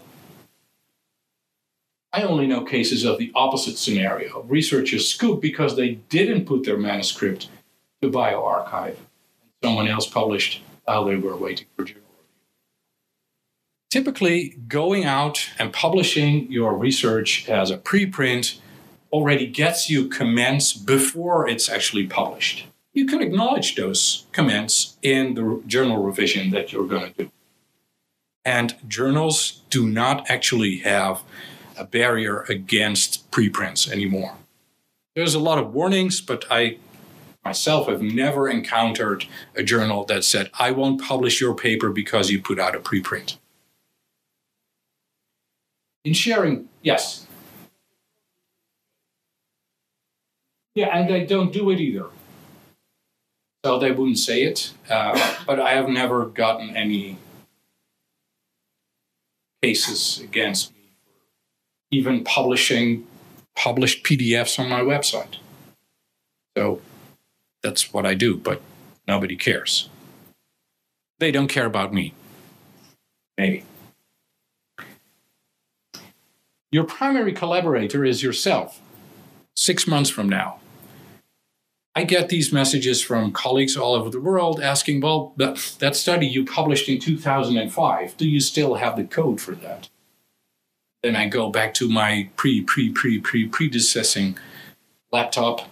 I 2.14 2.22
only 2.22 2.46
know 2.46 2.64
cases 2.64 3.04
of 3.04 3.18
the 3.18 3.30
opposite 3.34 3.76
scenario. 3.76 4.40
Researchers 4.44 5.06
scoop 5.06 5.42
because 5.42 5.76
they 5.76 5.96
didn't 6.08 6.46
put 6.46 6.64
their 6.64 6.78
manuscript 6.78 7.50
to 8.00 8.10
bioRxiv. 8.10 8.96
Someone 9.62 9.86
else 9.86 10.06
published 10.06 10.62
while 10.86 11.04
they 11.04 11.16
were 11.16 11.36
waiting 11.36 11.66
for 11.76 11.84
journal. 11.84 12.04
Typically, 13.90 14.56
going 14.66 15.04
out 15.04 15.50
and 15.58 15.74
publishing 15.74 16.50
your 16.50 16.74
research 16.74 17.46
as 17.50 17.70
a 17.70 17.76
preprint 17.76 18.60
already 19.12 19.46
gets 19.46 19.88
you 19.88 20.08
comments 20.08 20.72
before 20.72 21.48
it's 21.48 21.68
actually 21.68 22.06
published. 22.06 22.66
You 22.92 23.06
can 23.06 23.22
acknowledge 23.22 23.76
those 23.76 24.26
comments 24.32 24.96
in 25.02 25.34
the 25.34 25.62
journal 25.66 26.02
revision 26.02 26.50
that 26.50 26.72
you're 26.72 26.86
going 26.86 27.12
to 27.12 27.24
do. 27.24 27.30
And 28.44 28.74
journals 28.88 29.62
do 29.70 29.86
not 29.86 30.28
actually 30.30 30.78
have 30.78 31.22
a 31.76 31.84
barrier 31.84 32.40
against 32.48 33.30
preprints 33.30 33.90
anymore. 33.90 34.34
There's 35.14 35.34
a 35.34 35.38
lot 35.38 35.58
of 35.58 35.72
warnings, 35.74 36.20
but 36.20 36.44
I 36.50 36.78
myself 37.44 37.88
have 37.88 38.02
never 38.02 38.48
encountered 38.48 39.26
a 39.54 39.62
journal 39.62 40.04
that 40.06 40.24
said, 40.24 40.50
I 40.58 40.70
won't 40.70 41.00
publish 41.00 41.40
your 41.40 41.54
paper 41.54 41.90
because 41.90 42.30
you 42.30 42.42
put 42.42 42.58
out 42.58 42.74
a 42.74 42.80
preprint. 42.80 43.36
In 46.04 46.14
sharing, 46.14 46.68
yes. 46.82 47.27
Yeah, 50.74 50.96
and 50.96 51.08
they 51.08 51.24
don't 51.24 51.52
do 51.52 51.70
it 51.70 51.80
either. 51.80 52.06
So 53.64 53.78
they 53.78 53.90
wouldn't 53.90 54.18
say 54.18 54.44
it, 54.44 54.72
uh, 54.88 55.36
but 55.46 55.58
I 55.58 55.72
have 55.72 55.88
never 55.88 56.26
gotten 56.26 56.76
any 56.76 57.18
cases 59.62 60.20
against 60.20 60.72
me 60.72 60.92
for 61.04 61.12
even 61.90 62.22
publishing 62.22 63.06
published 63.56 64.04
PDFs 64.04 64.58
on 64.60 64.68
my 64.68 64.80
website. 64.80 65.36
So 66.56 66.80
that's 67.62 67.92
what 67.92 68.06
I 68.06 68.14
do, 68.14 68.36
but 68.36 68.62
nobody 69.08 69.34
cares. 69.34 69.88
They 71.18 71.32
don't 71.32 71.48
care 71.48 71.66
about 71.66 71.92
me. 71.92 72.14
Maybe. 73.36 73.64
Your 76.70 76.84
primary 76.84 77.32
collaborator 77.32 78.04
is 78.04 78.22
yourself. 78.22 78.80
Six 79.58 79.88
months 79.88 80.08
from 80.08 80.28
now, 80.28 80.60
I 81.92 82.04
get 82.04 82.28
these 82.28 82.52
messages 82.52 83.02
from 83.02 83.32
colleagues 83.32 83.76
all 83.76 83.96
over 83.96 84.08
the 84.08 84.20
world 84.20 84.60
asking, 84.60 85.00
well, 85.00 85.32
that, 85.36 85.74
that 85.80 85.96
study 85.96 86.28
you 86.28 86.44
published 86.44 86.88
in 86.88 87.00
2005, 87.00 88.16
do 88.16 88.28
you 88.28 88.38
still 88.38 88.76
have 88.76 88.96
the 88.96 89.02
code 89.02 89.40
for 89.40 89.56
that? 89.56 89.88
Then 91.02 91.16
I 91.16 91.26
go 91.26 91.50
back 91.50 91.74
to 91.74 91.88
my 91.88 92.30
pre, 92.36 92.60
pre, 92.60 92.92
pre, 92.92 93.18
pre, 93.18 93.48
predecessing 93.48 94.38
laptop. 95.10 95.62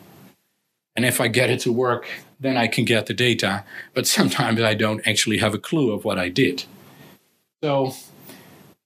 And 0.97 1.05
if 1.05 1.21
I 1.21 1.29
get 1.29 1.49
it 1.49 1.61
to 1.61 1.73
work, 1.73 2.09
then 2.41 2.57
I 2.57 2.67
can 2.67 2.85
get 2.85 3.07
the 3.07 3.15
data. 3.15 3.63
But 3.95 4.09
sometimes 4.09 4.61
I 4.61 4.75
don't 4.75 5.07
actually 5.07 5.39
have 5.39 5.55
a 5.55 5.61
clue 5.61 5.93
of 5.93 6.05
what 6.05 6.19
I 6.19 6.29
did. 6.29 6.65
So 7.63 7.95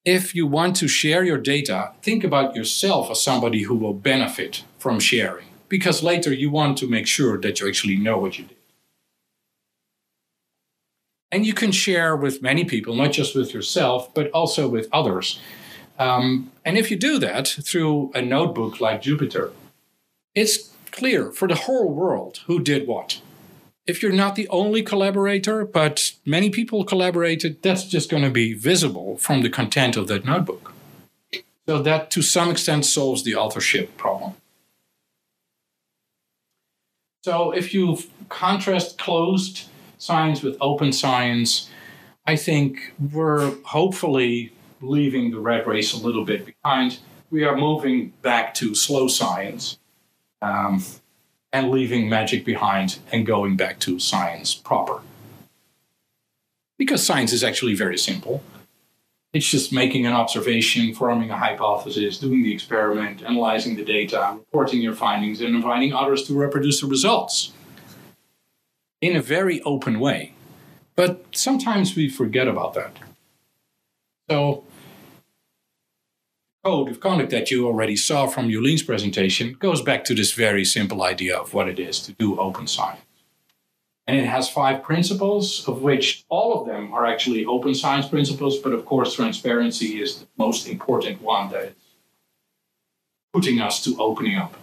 if 0.04 0.34
you 0.34 0.46
want 0.46 0.76
to 0.76 0.88
share 0.88 1.24
your 1.24 1.38
data, 1.38 1.92
think 2.02 2.22
about 2.22 2.54
yourself 2.54 3.10
as 3.10 3.22
somebody 3.22 3.62
who 3.62 3.76
will 3.76 3.94
benefit 3.94 4.62
from 4.80 4.98
sharing 4.98 5.46
because 5.68 6.02
later 6.02 6.32
you 6.32 6.50
want 6.50 6.76
to 6.78 6.86
make 6.86 7.06
sure 7.06 7.38
that 7.40 7.60
you 7.60 7.68
actually 7.68 7.96
know 7.96 8.18
what 8.18 8.38
you 8.38 8.44
did. 8.44 8.56
And 11.32 11.46
you 11.46 11.54
can 11.54 11.70
share 11.70 12.16
with 12.16 12.42
many 12.42 12.64
people, 12.64 12.94
not 12.96 13.12
just 13.12 13.36
with 13.36 13.54
yourself, 13.54 14.12
but 14.12 14.30
also 14.32 14.68
with 14.68 14.88
others. 14.92 15.38
Um, 15.96 16.50
and 16.64 16.76
if 16.76 16.90
you 16.90 16.96
do 16.96 17.18
that 17.20 17.46
through 17.46 18.10
a 18.14 18.20
notebook 18.20 18.80
like 18.80 19.02
Jupyter, 19.02 19.52
it's 20.34 20.72
clear 20.90 21.30
for 21.30 21.46
the 21.46 21.54
whole 21.54 21.92
world 21.92 22.40
who 22.46 22.58
did 22.60 22.88
what. 22.88 23.20
If 23.86 24.02
you're 24.02 24.12
not 24.12 24.34
the 24.34 24.48
only 24.48 24.82
collaborator, 24.82 25.64
but 25.64 26.12
many 26.26 26.50
people 26.50 26.84
collaborated, 26.84 27.62
that's 27.62 27.84
just 27.84 28.10
going 28.10 28.24
to 28.24 28.30
be 28.30 28.52
visible 28.54 29.16
from 29.18 29.42
the 29.42 29.50
content 29.50 29.96
of 29.96 30.08
that 30.08 30.24
notebook. 30.24 30.72
So 31.66 31.80
that 31.82 32.10
to 32.12 32.22
some 32.22 32.50
extent 32.50 32.86
solves 32.86 33.22
the 33.22 33.36
authorship 33.36 33.96
problem. 33.96 34.34
So 37.22 37.50
if 37.50 37.74
you 37.74 37.98
contrast 38.30 38.96
closed 38.96 39.68
science 39.98 40.42
with 40.42 40.56
open 40.60 40.92
science, 40.92 41.68
I 42.26 42.36
think 42.36 42.94
we're 43.12 43.54
hopefully 43.64 44.52
leaving 44.80 45.30
the 45.30 45.38
red 45.38 45.66
race 45.66 45.92
a 45.92 45.98
little 45.98 46.24
bit 46.24 46.46
behind. 46.46 46.98
We 47.30 47.44
are 47.44 47.56
moving 47.56 48.14
back 48.22 48.54
to 48.54 48.74
slow 48.74 49.06
science 49.06 49.78
um, 50.40 50.82
and 51.52 51.70
leaving 51.70 52.08
magic 52.08 52.44
behind 52.44 52.98
and 53.12 53.26
going 53.26 53.54
back 53.54 53.78
to 53.80 53.98
science 53.98 54.54
proper. 54.54 55.02
Because 56.78 57.04
science 57.04 57.34
is 57.34 57.44
actually 57.44 57.74
very 57.74 57.98
simple. 57.98 58.42
It's 59.32 59.48
just 59.48 59.72
making 59.72 60.06
an 60.06 60.12
observation, 60.12 60.92
forming 60.92 61.30
a 61.30 61.36
hypothesis, 61.36 62.18
doing 62.18 62.42
the 62.42 62.52
experiment, 62.52 63.22
analyzing 63.22 63.76
the 63.76 63.84
data, 63.84 64.34
reporting 64.36 64.80
your 64.80 64.94
findings, 64.94 65.40
and 65.40 65.54
inviting 65.54 65.92
others 65.92 66.24
to 66.26 66.34
reproduce 66.34 66.80
the 66.80 66.88
results 66.88 67.52
in 69.00 69.14
a 69.14 69.22
very 69.22 69.62
open 69.62 70.00
way. 70.00 70.34
But 70.96 71.24
sometimes 71.30 71.94
we 71.94 72.08
forget 72.08 72.48
about 72.48 72.74
that. 72.74 72.96
So, 74.28 74.64
code 76.64 76.88
of 76.88 77.00
conduct 77.00 77.30
that 77.30 77.50
you 77.52 77.66
already 77.66 77.96
saw 77.96 78.26
from 78.26 78.50
Jolien's 78.50 78.82
presentation 78.82 79.54
goes 79.60 79.80
back 79.80 80.04
to 80.04 80.14
this 80.14 80.32
very 80.32 80.64
simple 80.64 81.04
idea 81.04 81.36
of 81.38 81.54
what 81.54 81.68
it 81.68 81.78
is 81.78 82.00
to 82.00 82.12
do 82.12 82.38
open 82.38 82.66
science. 82.66 83.00
And 84.10 84.18
it 84.18 84.26
has 84.26 84.50
five 84.50 84.82
principles, 84.82 85.68
of 85.68 85.82
which 85.82 86.24
all 86.28 86.60
of 86.60 86.66
them 86.66 86.92
are 86.92 87.06
actually 87.06 87.44
open 87.44 87.76
science 87.76 88.08
principles, 88.08 88.58
but 88.58 88.72
of 88.72 88.84
course, 88.84 89.14
transparency 89.14 90.02
is 90.02 90.16
the 90.16 90.26
most 90.36 90.66
important 90.66 91.22
one 91.22 91.48
that 91.50 91.62
is 91.66 91.74
putting 93.32 93.60
us 93.60 93.84
to 93.84 93.96
opening 94.00 94.36
up. 94.36 94.56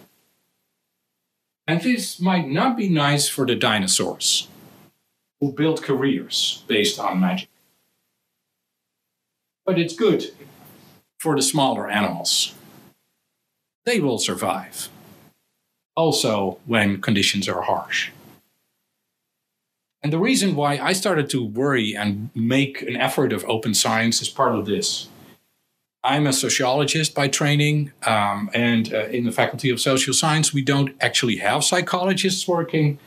And 1.66 1.80
this 1.80 2.20
might 2.20 2.46
not 2.46 2.76
be 2.76 2.90
nice 2.90 3.26
for 3.26 3.46
the 3.46 3.54
dinosaurs 3.54 4.48
who 5.40 5.50
build 5.50 5.82
careers 5.82 6.62
based 6.66 7.00
on 7.00 7.18
magic. 7.18 7.48
But 9.64 9.78
it's 9.78 9.96
good 9.96 10.30
for 11.16 11.34
the 11.34 11.40
smaller 11.40 11.88
animals. 11.88 12.52
They 13.86 13.98
will 13.98 14.18
survive, 14.18 14.90
also 15.96 16.58
when 16.66 17.00
conditions 17.00 17.48
are 17.48 17.62
harsh. 17.62 18.10
And 20.02 20.12
the 20.12 20.18
reason 20.18 20.54
why 20.54 20.78
I 20.78 20.92
started 20.92 21.28
to 21.30 21.44
worry 21.44 21.94
and 21.94 22.30
make 22.34 22.82
an 22.82 22.96
effort 22.96 23.32
of 23.32 23.44
open 23.46 23.74
science 23.74 24.22
is 24.22 24.28
part 24.28 24.54
of 24.54 24.66
this. 24.66 25.08
I'm 26.04 26.26
a 26.26 26.32
sociologist 26.32 27.14
by 27.14 27.26
training, 27.26 27.92
um, 28.06 28.48
and 28.54 28.94
uh, 28.94 29.06
in 29.06 29.24
the 29.24 29.32
Faculty 29.32 29.68
of 29.70 29.80
Social 29.80 30.14
Science, 30.14 30.54
we 30.54 30.62
don't 30.62 30.94
actually 31.00 31.36
have 31.36 31.64
psychologists 31.64 32.46
working. 32.46 32.98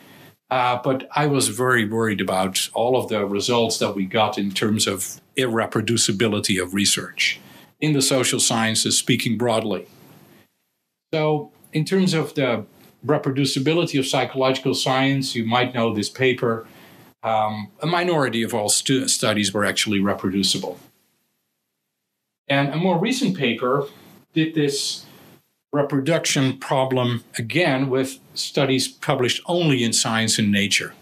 Uh, 0.49 0.77
but 0.83 1.07
I 1.15 1.27
was 1.27 1.47
very 1.47 1.87
worried 1.87 2.19
about 2.19 2.69
all 2.73 2.97
of 2.97 3.07
the 3.07 3.25
results 3.25 3.79
that 3.79 3.95
we 3.95 4.05
got 4.05 4.37
in 4.37 4.51
terms 4.51 4.85
of 4.85 5.21
irreproducibility 5.37 6.61
of 6.61 6.73
research 6.73 7.39
in 7.79 7.93
the 7.93 8.01
social 8.01 8.39
sciences, 8.39 8.97
speaking 8.97 9.37
broadly. 9.37 9.87
So, 11.13 11.53
in 11.71 11.85
terms 11.85 12.13
of 12.13 12.35
the 12.35 12.65
reproducibility 13.05 13.97
of 13.97 14.05
psychological 14.05 14.75
science, 14.75 15.35
you 15.35 15.45
might 15.45 15.73
know 15.73 15.93
this 15.93 16.09
paper. 16.09 16.67
Um, 17.23 17.69
a 17.81 17.85
minority 17.85 18.41
of 18.43 18.53
all 18.53 18.69
stu- 18.69 19.07
studies 19.07 19.53
were 19.53 19.63
actually 19.63 19.99
reproducible. 19.99 20.79
And 22.47 22.69
a 22.69 22.77
more 22.77 22.97
recent 22.97 23.37
paper 23.37 23.87
did 24.33 24.55
this 24.55 25.05
reproduction 25.71 26.57
problem 26.57 27.23
again 27.37 27.89
with 27.89 28.19
studies 28.33 28.87
published 28.87 29.41
only 29.45 29.83
in 29.83 29.93
Science 29.93 30.37
and 30.37 30.51
Nature. 30.51 30.93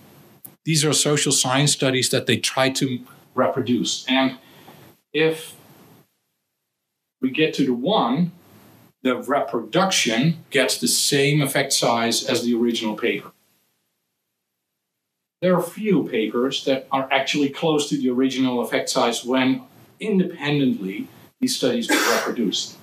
These 0.65 0.85
are 0.85 0.93
social 0.93 1.31
science 1.31 1.71
studies 1.71 2.09
that 2.09 2.27
they 2.27 2.37
try 2.37 2.69
to 2.71 2.99
reproduce. 3.33 4.05
And 4.07 4.37
if 5.13 5.55
we 7.21 7.31
get 7.31 7.53
to 7.55 7.65
the 7.65 7.73
one, 7.73 8.31
the 9.01 9.15
reproduction 9.15 10.43
gets 10.49 10.77
the 10.77 10.87
same 10.87 11.41
effect 11.41 11.73
size 11.73 12.23
as 12.23 12.43
the 12.43 12.53
original 12.53 12.95
paper. 12.95 13.31
There 15.41 15.55
are 15.55 15.61
few 15.61 16.03
papers 16.03 16.65
that 16.65 16.87
are 16.91 17.07
actually 17.11 17.49
close 17.49 17.87
to 17.89 17.97
the 17.97 18.09
original 18.09 18.59
effect 18.59 18.89
size 18.89 19.23
when 19.23 19.63
independently 19.99 21.07
these 21.39 21.55
studies 21.55 21.89
were 21.89 21.95
reproduced. 21.95 22.77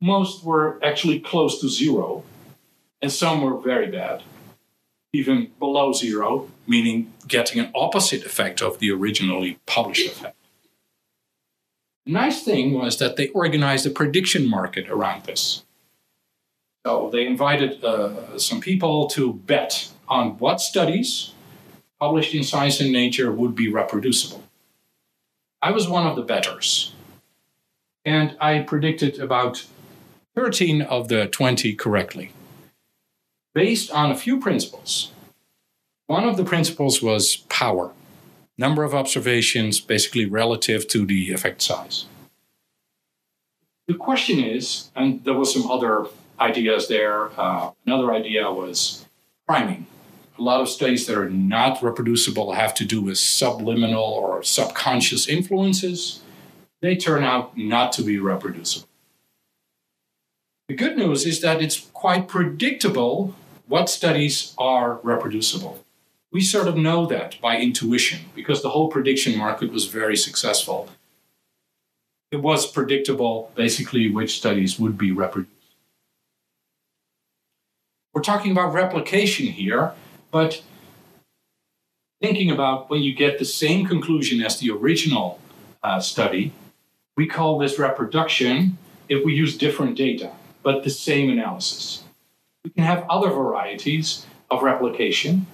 Most 0.00 0.44
were 0.44 0.78
actually 0.84 1.18
close 1.18 1.60
to 1.62 1.70
zero, 1.70 2.24
and 3.00 3.10
some 3.10 3.40
were 3.40 3.58
very 3.58 3.90
bad, 3.90 4.22
even 5.14 5.52
below 5.58 5.94
zero, 5.94 6.50
meaning 6.66 7.10
getting 7.26 7.58
an 7.58 7.70
opposite 7.74 8.26
effect 8.26 8.60
of 8.60 8.78
the 8.78 8.90
originally 8.90 9.58
published 9.64 10.06
effect. 10.06 10.36
The 12.04 12.12
nice 12.12 12.42
thing 12.42 12.74
was 12.74 12.98
that 12.98 13.16
they 13.16 13.28
organized 13.28 13.86
a 13.86 13.90
prediction 13.90 14.46
market 14.46 14.90
around 14.90 15.24
this. 15.24 15.62
So 16.84 17.08
they 17.10 17.26
invited 17.26 17.82
uh, 17.82 18.38
some 18.38 18.60
people 18.60 19.06
to 19.08 19.32
bet 19.32 19.88
on 20.08 20.36
what 20.38 20.60
studies 20.60 21.31
published 22.02 22.34
in 22.34 22.42
Science 22.42 22.80
and 22.80 22.90
Nature 22.90 23.30
would 23.30 23.54
be 23.54 23.68
reproducible. 23.68 24.42
I 25.62 25.70
was 25.70 25.86
one 25.86 26.04
of 26.04 26.16
the 26.16 26.22
betters, 26.22 26.92
and 28.04 28.36
I 28.40 28.58
predicted 28.58 29.20
about 29.20 29.64
13 30.34 30.82
of 30.82 31.06
the 31.06 31.28
20 31.28 31.76
correctly, 31.76 32.32
based 33.54 33.92
on 33.92 34.10
a 34.10 34.16
few 34.16 34.40
principles. 34.40 35.12
One 36.08 36.24
of 36.24 36.36
the 36.36 36.42
principles 36.44 37.00
was 37.00 37.36
power 37.48 37.92
number 38.58 38.82
of 38.82 38.94
observations 38.94 39.78
basically 39.78 40.26
relative 40.26 40.88
to 40.88 41.06
the 41.06 41.32
effect 41.32 41.62
size. 41.62 42.06
The 43.86 43.94
question 43.94 44.40
is, 44.40 44.90
and 44.96 45.22
there 45.22 45.34
was 45.34 45.52
some 45.52 45.70
other 45.70 46.06
ideas 46.40 46.88
there. 46.88 47.30
Uh, 47.38 47.70
another 47.86 48.12
idea 48.12 48.50
was 48.50 49.06
priming. 49.46 49.86
A 50.38 50.42
lot 50.42 50.60
of 50.60 50.68
studies 50.68 51.06
that 51.06 51.18
are 51.18 51.28
not 51.28 51.82
reproducible 51.82 52.52
have 52.52 52.74
to 52.74 52.84
do 52.84 53.02
with 53.02 53.18
subliminal 53.18 54.04
or 54.04 54.42
subconscious 54.42 55.28
influences. 55.28 56.22
They 56.80 56.96
turn 56.96 57.22
out 57.22 57.56
not 57.56 57.92
to 57.92 58.02
be 58.02 58.18
reproducible. 58.18 58.88
The 60.68 60.74
good 60.74 60.96
news 60.96 61.26
is 61.26 61.40
that 61.42 61.60
it's 61.60 61.88
quite 61.92 62.28
predictable 62.28 63.34
what 63.66 63.90
studies 63.90 64.54
are 64.58 65.00
reproducible 65.02 65.84
we 66.32 66.40
sort 66.40 66.66
of 66.66 66.76
know 66.76 67.04
that 67.06 67.38
by 67.40 67.58
intuition 67.58 68.20
because 68.34 68.62
the 68.62 68.70
whole 68.70 68.88
prediction 68.88 69.36
market 69.36 69.70
was 69.70 69.86
very 69.86 70.16
successful. 70.16 70.88
It 72.30 72.38
was 72.38 72.66
predictable 72.66 73.52
basically 73.54 74.10
which 74.10 74.38
studies 74.38 74.80
would 74.80 74.96
be 74.96 75.12
reproduced. 75.12 75.50
We're 78.14 78.22
talking 78.22 78.50
about 78.50 78.72
replication 78.72 79.46
here, 79.46 79.92
but 80.32 80.62
thinking 82.20 82.50
about 82.50 82.90
when 82.90 83.02
you 83.02 83.14
get 83.14 83.38
the 83.38 83.44
same 83.44 83.86
conclusion 83.86 84.42
as 84.42 84.58
the 84.58 84.70
original 84.70 85.40
uh, 85.84 86.00
study, 86.00 86.52
we 87.16 87.28
call 87.28 87.58
this 87.58 87.78
reproduction 87.78 88.76
if 89.08 89.24
we 89.24 89.34
use 89.34 89.56
different 89.56 89.96
data, 89.96 90.32
but 90.64 90.82
the 90.82 90.90
same 90.90 91.30
analysis. 91.30 92.02
We 92.64 92.70
can 92.70 92.82
have 92.82 93.06
other 93.08 93.30
varieties 93.30 94.26
of 94.50 94.64
replication 94.64 95.46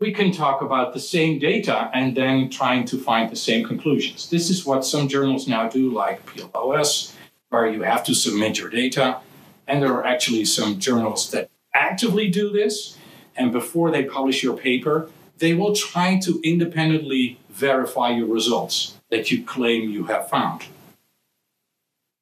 we 0.00 0.12
can 0.12 0.30
talk 0.30 0.62
about 0.62 0.94
the 0.94 1.00
same 1.00 1.38
data 1.38 1.90
and 1.92 2.16
then 2.16 2.50
trying 2.50 2.84
to 2.86 2.98
find 2.98 3.30
the 3.30 3.36
same 3.36 3.66
conclusions. 3.66 4.30
This 4.30 4.48
is 4.48 4.64
what 4.64 4.84
some 4.84 5.08
journals 5.08 5.48
now 5.48 5.68
do, 5.68 5.92
like 5.92 6.24
PLOS, 6.26 7.14
where 7.48 7.68
you 7.68 7.82
have 7.82 8.04
to 8.04 8.14
submit 8.14 8.58
your 8.58 8.70
data. 8.70 9.18
And 9.66 9.82
there 9.82 9.92
are 9.92 10.06
actually 10.06 10.44
some 10.44 10.78
journals 10.78 11.30
that 11.32 11.50
actively 11.74 12.30
do 12.30 12.50
this. 12.50 12.96
And 13.38 13.52
before 13.52 13.90
they 13.90 14.04
publish 14.04 14.42
your 14.42 14.56
paper, 14.56 15.08
they 15.38 15.54
will 15.54 15.74
try 15.74 16.18
to 16.18 16.40
independently 16.42 17.38
verify 17.48 18.10
your 18.10 18.26
results 18.26 18.96
that 19.10 19.30
you 19.30 19.44
claim 19.44 19.88
you 19.88 20.04
have 20.06 20.28
found. 20.28 20.64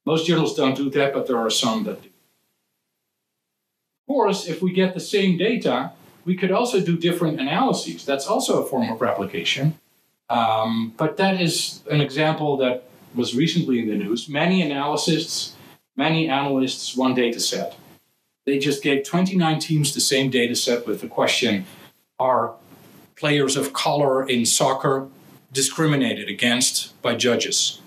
Most 0.05 0.26
journals 0.26 0.55
don't 0.55 0.76
do 0.76 0.90
that, 0.90 1.14
but 1.14 1.26
there 1.26 1.38
are 1.38 1.50
some 1.50 1.85
that 1.85 2.02
do. 2.02 2.09
Of 4.09 4.12
course, 4.12 4.46
if 4.46 4.62
we 4.62 4.72
get 4.72 4.94
the 4.94 5.00
same 5.00 5.37
data, 5.37 5.92
we 6.24 6.37
could 6.37 6.52
also 6.52 6.81
do 6.81 6.96
different 6.96 7.40
analyses. 7.40 8.05
That's 8.05 8.26
also 8.26 8.62
a 8.62 8.66
form 8.66 8.88
of 8.90 9.00
replication. 9.00 9.79
Um, 10.29 10.92
but 10.96 11.16
that 11.16 11.40
is 11.40 11.83
an 11.90 12.00
example 12.00 12.57
that 12.59 12.85
was 13.14 13.35
recently 13.35 13.81
in 13.81 13.88
the 13.88 13.94
news. 13.94 14.29
Many 14.29 14.62
analysts, 14.62 15.57
many 15.96 16.29
analysts, 16.29 16.96
one 16.96 17.14
data 17.14 17.40
set. 17.40 17.76
They 18.46 18.59
just 18.59 18.82
gave 18.82 19.04
29 19.04 19.59
teams 19.59 19.92
the 19.92 20.00
same 20.00 20.30
data 20.30 20.56
set 20.56 20.87
with 20.87 21.02
the 21.02 21.09
question 21.09 21.66
Are 22.18 22.54
players 23.16 23.56
of 23.56 23.72
color 23.72 24.26
in 24.26 24.46
soccer 24.46 25.09
discriminated 25.52 26.28
against 26.28 27.00
by 27.02 27.16
judges? 27.16 27.80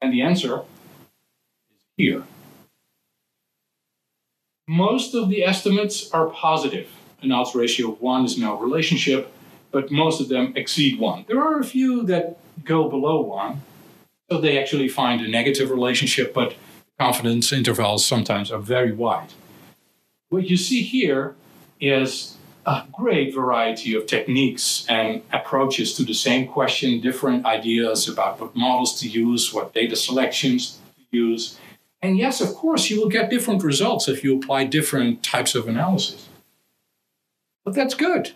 And 0.00 0.12
the 0.12 0.22
answer 0.22 0.60
is 0.60 0.64
here. 1.96 2.24
Most 4.66 5.14
of 5.14 5.28
the 5.28 5.44
estimates 5.44 6.10
are 6.12 6.28
positive 6.28 6.88
an 7.22 7.32
odds 7.32 7.54
ratio 7.54 7.92
of 7.92 8.00
one 8.00 8.24
is 8.24 8.36
no 8.36 8.58
relationship, 8.58 9.32
but 9.70 9.90
most 9.90 10.20
of 10.20 10.28
them 10.28 10.52
exceed 10.56 10.98
one. 10.98 11.24
There 11.28 11.40
are 11.40 11.58
a 11.58 11.64
few 11.64 12.02
that 12.04 12.38
go 12.64 12.88
below 12.88 13.22
one, 13.22 13.62
so 14.30 14.40
they 14.40 14.58
actually 14.58 14.88
find 14.88 15.20
a 15.20 15.28
negative 15.28 15.70
relationship, 15.70 16.34
but 16.34 16.54
confidence 17.02 17.52
intervals 17.52 18.06
sometimes 18.06 18.52
are 18.52 18.60
very 18.60 18.92
wide. 18.92 19.32
What 20.28 20.48
you 20.48 20.56
see 20.56 20.82
here 20.82 21.34
is 21.80 22.36
a 22.64 22.84
great 22.92 23.34
variety 23.34 23.96
of 23.96 24.06
techniques 24.06 24.86
and 24.88 25.22
approaches 25.32 25.94
to 25.94 26.04
the 26.04 26.14
same 26.14 26.46
question, 26.46 27.00
different 27.00 27.44
ideas 27.44 28.08
about 28.08 28.40
what 28.40 28.54
models 28.54 29.00
to 29.00 29.08
use, 29.08 29.52
what 29.52 29.74
data 29.74 29.96
selections 29.96 30.78
to 30.96 31.02
use. 31.10 31.58
And 32.00 32.18
yes, 32.18 32.40
of 32.40 32.54
course, 32.54 32.88
you 32.88 33.00
will 33.00 33.08
get 33.08 33.30
different 33.30 33.64
results 33.64 34.06
if 34.06 34.22
you 34.22 34.38
apply 34.38 34.64
different 34.64 35.24
types 35.24 35.56
of 35.56 35.66
analysis. 35.66 36.28
But 37.64 37.74
that's 37.74 37.94
good. 37.94 38.30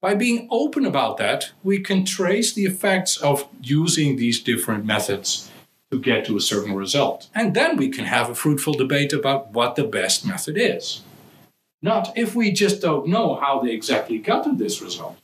By 0.00 0.14
being 0.14 0.48
open 0.50 0.84
about 0.84 1.16
that, 1.18 1.52
we 1.62 1.78
can 1.78 2.04
trace 2.04 2.52
the 2.52 2.64
effects 2.64 3.18
of 3.18 3.46
using 3.62 4.16
these 4.16 4.40
different 4.40 4.84
methods 4.84 5.49
to 5.90 5.98
get 5.98 6.24
to 6.26 6.36
a 6.36 6.40
certain 6.40 6.74
result. 6.74 7.28
And 7.34 7.54
then 7.54 7.76
we 7.76 7.88
can 7.88 8.04
have 8.04 8.30
a 8.30 8.34
fruitful 8.34 8.74
debate 8.74 9.12
about 9.12 9.50
what 9.50 9.76
the 9.76 9.84
best 9.84 10.24
method 10.24 10.56
is. 10.56 11.02
Not 11.82 12.16
if 12.16 12.34
we 12.34 12.52
just 12.52 12.80
don't 12.80 13.08
know 13.08 13.34
how 13.36 13.60
they 13.60 13.70
exactly 13.70 14.18
got 14.18 14.44
to 14.44 14.54
this 14.54 14.80
result. 14.80 15.16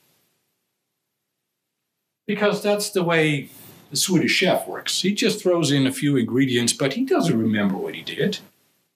Because 2.27 2.63
that's 2.63 2.91
the 2.91 3.05
way 3.05 3.51
the 3.91 3.97
Swedish 3.97 4.33
chef 4.33 4.67
works. 4.67 5.03
He 5.03 5.15
just 5.15 5.41
throws 5.41 5.71
in 5.71 5.87
a 5.87 5.93
few 5.93 6.17
ingredients, 6.17 6.73
but 6.73 6.95
he 6.95 7.05
doesn't 7.05 7.39
remember 7.39 7.77
what 7.77 7.95
he 7.95 8.03
did. 8.03 8.39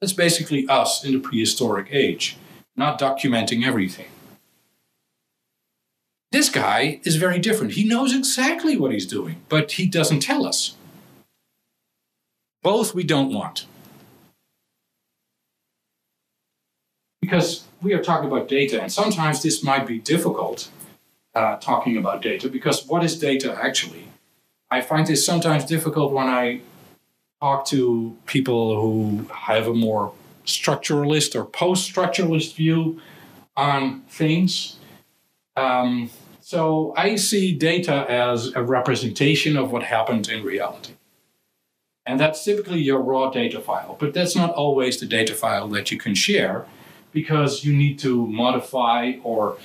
That's 0.01 0.13
basically 0.13 0.67
us 0.67 1.05
in 1.05 1.13
the 1.13 1.21
prehistoric 1.21 1.89
age, 1.93 2.37
not 2.75 2.99
documenting 2.99 3.65
everything. 3.65 4.07
This 6.33 6.49
guy 6.49 7.01
is 7.05 7.17
very 7.17 7.39
different. 7.39 7.73
He 7.73 7.85
knows 7.85 8.15
exactly 8.15 8.77
what 8.77 8.93
he's 8.93 9.07
doing, 9.07 9.43
but 9.49 9.73
he 9.73 9.87
doesn't 9.87 10.21
tell 10.21 10.47
us. 10.47 10.77
Both 12.63 12.95
we 12.95 13.05
don't 13.05 13.33
want. 13.33 13.67
Because 17.23 17.65
we 17.81 17.95
are 17.95 18.03
talking 18.03 18.29
about 18.29 18.49
data, 18.49 18.83
and 18.83 18.93
sometimes 18.93 19.43
this 19.43 19.63
might 19.63 19.87
be 19.87 19.99
difficult 19.99 20.69
uh, 21.35 21.57
talking 21.57 21.97
about 21.97 22.23
data, 22.23 22.49
because 22.49 22.87
what 22.87 23.05
is 23.05 23.19
data 23.19 23.57
actually? 23.63 24.09
I 24.71 24.81
find 24.81 25.07
this 25.07 25.25
sometimes 25.25 25.65
difficult 25.65 26.13
when 26.13 26.27
I 26.27 26.61
talk 27.41 27.65
to 27.67 28.17
people 28.27 28.81
who 28.81 29.27
have 29.33 29.67
a 29.67 29.75
more 29.75 30.13
structuralist 30.45 31.35
or 31.35 31.45
post 31.45 31.93
structuralist 31.93 32.55
view 32.55 33.01
on 33.57 34.03
things. 34.03 34.77
Um, 35.57 36.11
so 36.41 36.95
I 36.97 37.17
see 37.17 37.55
data 37.55 38.07
as 38.09 38.49
a 38.55 38.63
representation 38.63 39.57
of 39.57 39.73
what 39.73 39.83
happened 39.83 40.29
in 40.29 40.43
reality. 40.43 40.95
And 42.11 42.19
that's 42.19 42.45
typically 42.45 42.81
your 42.81 42.99
raw 42.99 43.31
data 43.31 43.61
file, 43.61 43.97
but 44.01 44.13
that's 44.13 44.35
not 44.35 44.51
always 44.51 44.99
the 44.99 45.07
data 45.07 45.33
file 45.33 45.69
that 45.69 45.93
you 45.93 45.97
can 45.97 46.17
share 46.17 46.67
because 47.13 47.65
you 47.65 47.73
need 47.73 48.01
to 48.01 48.27
modify 48.27 49.13
or 49.23 49.59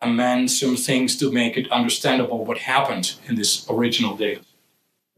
amend 0.00 0.50
some 0.50 0.74
things 0.74 1.18
to 1.18 1.30
make 1.30 1.58
it 1.58 1.70
understandable 1.70 2.46
what 2.46 2.56
happened 2.56 3.16
in 3.28 3.34
this 3.34 3.66
original 3.68 4.16
data. 4.16 4.40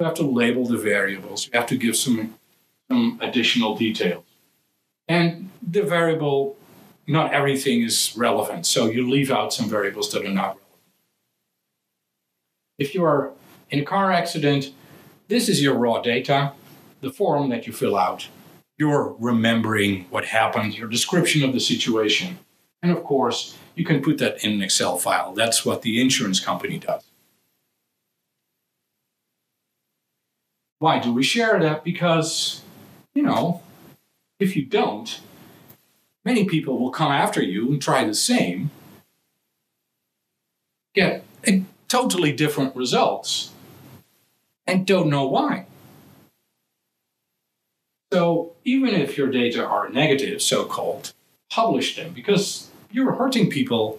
You 0.00 0.06
have 0.06 0.14
to 0.14 0.24
label 0.24 0.66
the 0.66 0.76
variables, 0.76 1.46
you 1.46 1.52
have 1.56 1.68
to 1.68 1.76
give 1.76 1.94
some, 1.96 2.34
some 2.90 3.20
additional 3.22 3.76
details. 3.76 4.24
And 5.06 5.50
the 5.62 5.84
variable, 5.84 6.56
not 7.06 7.32
everything 7.32 7.82
is 7.82 8.14
relevant, 8.16 8.66
so 8.66 8.86
you 8.86 9.08
leave 9.08 9.30
out 9.30 9.54
some 9.54 9.68
variables 9.68 10.10
that 10.10 10.26
are 10.26 10.28
not 10.28 10.56
relevant. 10.56 10.62
If 12.78 12.96
you 12.96 13.04
are 13.04 13.30
in 13.70 13.78
a 13.78 13.84
car 13.84 14.10
accident, 14.10 14.72
this 15.28 15.48
is 15.48 15.62
your 15.62 15.74
raw 15.74 16.02
data, 16.02 16.52
the 17.04 17.12
form 17.12 17.50
that 17.50 17.66
you 17.66 17.72
fill 17.72 17.96
out. 17.96 18.28
You're 18.76 19.14
remembering 19.20 20.06
what 20.10 20.24
happened, 20.24 20.76
your 20.76 20.88
description 20.88 21.44
of 21.44 21.52
the 21.52 21.60
situation. 21.60 22.38
And 22.82 22.90
of 22.90 23.04
course, 23.04 23.56
you 23.76 23.84
can 23.84 24.02
put 24.02 24.18
that 24.18 24.44
in 24.44 24.52
an 24.52 24.62
Excel 24.62 24.98
file. 24.98 25.32
That's 25.32 25.64
what 25.64 25.82
the 25.82 26.00
insurance 26.00 26.40
company 26.40 26.78
does. 26.78 27.04
Why 30.80 30.98
do 30.98 31.12
we 31.12 31.22
share 31.22 31.60
that? 31.60 31.84
Because, 31.84 32.62
you 33.14 33.22
know, 33.22 33.62
if 34.38 34.56
you 34.56 34.64
don't, 34.66 35.20
many 36.24 36.44
people 36.44 36.78
will 36.78 36.90
come 36.90 37.12
after 37.12 37.42
you 37.42 37.70
and 37.70 37.80
try 37.80 38.04
the 38.04 38.14
same, 38.14 38.70
get 40.94 41.24
totally 41.88 42.32
different 42.32 42.74
results, 42.74 43.52
and 44.66 44.86
don't 44.86 45.08
know 45.08 45.26
why. 45.26 45.66
So 48.14 48.52
even 48.64 48.90
if 48.90 49.18
your 49.18 49.26
data 49.26 49.66
are 49.66 49.88
negative, 49.88 50.40
so 50.40 50.64
called, 50.66 51.12
publish 51.50 51.96
them 51.96 52.12
because 52.12 52.70
you're 52.92 53.14
hurting 53.14 53.50
people 53.50 53.98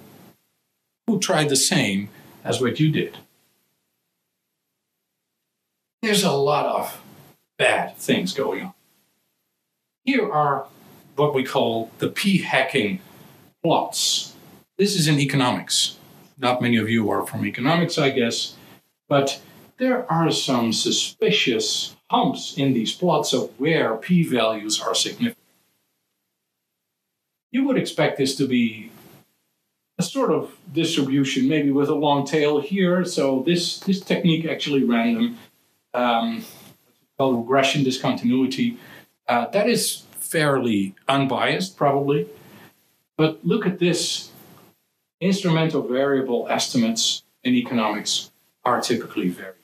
who 1.05 1.19
tried 1.19 1.49
the 1.49 1.57
same 1.57 2.07
as 2.41 2.61
what 2.61 2.79
you 2.79 2.93
did. 2.93 3.17
There's 6.01 6.23
a 6.23 6.31
lot 6.31 6.65
of 6.65 7.01
bad 7.57 7.97
things 7.97 8.31
going 8.31 8.63
on. 8.63 8.73
Here 10.05 10.31
are 10.31 10.67
what 11.17 11.33
we 11.33 11.43
call 11.43 11.91
the 11.97 12.07
p 12.07 12.37
hacking 12.37 13.01
plots. 13.61 14.33
This 14.77 14.95
is 14.95 15.09
in 15.09 15.19
economics. 15.19 15.97
Not 16.37 16.61
many 16.61 16.77
of 16.77 16.89
you 16.89 17.11
are 17.11 17.27
from 17.27 17.45
economics, 17.45 17.97
I 17.97 18.11
guess, 18.11 18.55
but 19.09 19.41
there 19.75 20.09
are 20.09 20.31
some 20.31 20.71
suspicious 20.71 21.94
humps 22.09 22.57
in 22.57 22.73
these 22.73 22.93
plots 22.93 23.33
of 23.33 23.49
where 23.59 23.95
p 23.95 24.23
values 24.23 24.81
are 24.81 24.95
significant. 24.95 25.37
You 27.51 27.65
would 27.65 27.77
expect 27.77 28.17
this 28.17 28.35
to 28.35 28.47
be 28.47 28.91
a 29.97 30.03
sort 30.03 30.31
of 30.31 30.57
distribution, 30.73 31.47
maybe 31.47 31.71
with 31.71 31.89
a 31.89 31.95
long 31.95 32.25
tail 32.25 32.59
here. 32.59 33.05
So 33.05 33.43
this 33.45 33.79
this 33.79 34.01
technique 34.01 34.45
actually 34.45 34.83
random, 34.83 35.37
um, 35.93 36.43
called 37.17 37.37
regression 37.37 37.83
discontinuity. 37.83 38.77
Uh, 39.27 39.47
that 39.47 39.69
is 39.69 40.03
fairly 40.19 40.95
unbiased, 41.07 41.77
probably. 41.77 42.27
But 43.17 43.45
look 43.45 43.65
at 43.65 43.79
this. 43.79 44.31
Instrumental 45.21 45.81
variable 45.87 46.45
estimates 46.49 47.23
in 47.41 47.53
economics 47.55 48.31
are 48.65 48.81
typically 48.81 49.29
very 49.29 49.54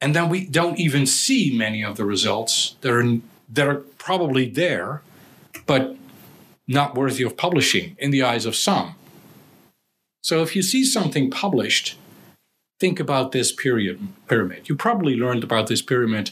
And 0.00 0.14
then 0.14 0.28
we 0.28 0.46
don't 0.46 0.78
even 0.78 1.06
see 1.06 1.56
many 1.56 1.82
of 1.82 1.96
the 1.96 2.04
results 2.04 2.76
that 2.82 2.92
are, 2.92 3.18
that 3.48 3.66
are 3.66 3.82
probably 3.98 4.48
there, 4.48 5.02
but 5.66 5.96
not 6.66 6.94
worthy 6.94 7.24
of 7.24 7.36
publishing 7.36 7.96
in 7.98 8.10
the 8.10 8.22
eyes 8.22 8.46
of 8.46 8.54
some. 8.54 8.94
So 10.22 10.42
if 10.42 10.54
you 10.54 10.62
see 10.62 10.84
something 10.84 11.30
published, 11.30 11.96
think 12.78 13.00
about 13.00 13.32
this 13.32 13.50
period 13.50 13.98
pyramid. 14.28 14.68
You 14.68 14.76
probably 14.76 15.16
learned 15.16 15.42
about 15.42 15.66
this 15.66 15.82
pyramid 15.82 16.30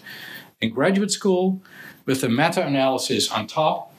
in 0.60 0.70
graduate 0.70 1.10
school 1.10 1.62
with 2.04 2.20
the 2.20 2.28
meta-analysis 2.28 3.30
on 3.30 3.46
top. 3.46 3.92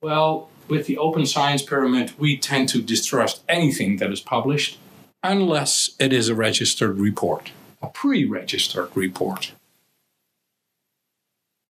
Well, 0.00 0.48
with 0.68 0.86
the 0.86 0.96
open 0.96 1.26
science 1.26 1.62
pyramid, 1.62 2.12
we 2.18 2.38
tend 2.38 2.68
to 2.70 2.80
distrust 2.80 3.42
anything 3.48 3.96
that 3.96 4.12
is 4.12 4.20
published 4.20 4.78
unless 5.22 5.90
it 5.98 6.12
is 6.12 6.28
a 6.28 6.34
registered 6.34 6.98
report, 6.98 7.50
a 7.82 7.88
pre-registered 7.88 8.90
report. 8.94 9.52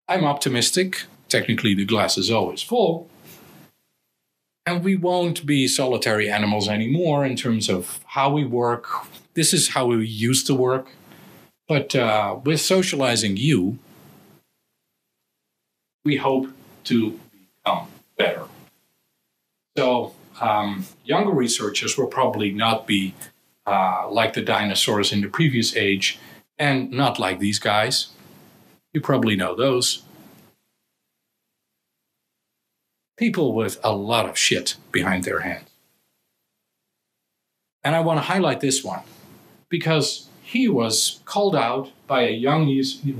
I'm 0.08 0.24
optimistic. 0.24 1.04
Technically, 1.28 1.74
the 1.74 1.84
glass 1.84 2.18
is 2.18 2.30
always 2.30 2.62
full, 2.62 3.08
and 4.66 4.82
we 4.82 4.96
won't 4.96 5.46
be 5.46 5.68
solitary 5.68 6.28
animals 6.28 6.68
anymore 6.68 7.24
in 7.24 7.36
terms 7.36 7.68
of 7.68 8.00
how 8.06 8.30
we 8.32 8.44
work. 8.44 8.86
This 9.34 9.54
is 9.54 9.68
how 9.68 9.86
we 9.86 10.04
used 10.06 10.46
to 10.48 10.54
work. 10.54 10.88
But 11.68 11.94
uh, 11.94 12.40
with 12.44 12.60
socializing 12.60 13.36
you, 13.36 13.78
we 16.04 16.16
hope 16.16 16.48
to 16.84 17.20
become 17.62 17.86
better. 18.18 18.46
So, 19.76 20.14
um, 20.40 20.86
younger 21.04 21.30
researchers 21.30 21.96
will 21.96 22.08
probably 22.08 22.50
not 22.50 22.88
be 22.88 23.14
uh, 23.70 24.08
like 24.10 24.32
the 24.32 24.42
dinosaurs 24.42 25.12
in 25.12 25.20
the 25.20 25.28
previous 25.28 25.76
age 25.76 26.18
and 26.58 26.90
not 26.90 27.18
like 27.18 27.38
these 27.38 27.58
guys. 27.58 28.08
You 28.92 29.00
probably 29.00 29.36
know 29.36 29.54
those. 29.54 30.02
people 33.20 33.52
with 33.52 33.78
a 33.84 33.92
lot 33.92 34.26
of 34.26 34.38
shit 34.38 34.76
behind 34.90 35.24
their 35.24 35.40
hands. 35.40 35.68
And 37.84 37.94
I 37.94 38.00
want 38.00 38.16
to 38.16 38.32
highlight 38.32 38.60
this 38.60 38.82
one 38.82 39.02
because 39.68 40.28
he 40.42 40.68
was 40.68 41.20
called 41.26 41.54
out 41.54 41.92
by 42.06 42.22
a 42.22 42.32
young 42.32 42.66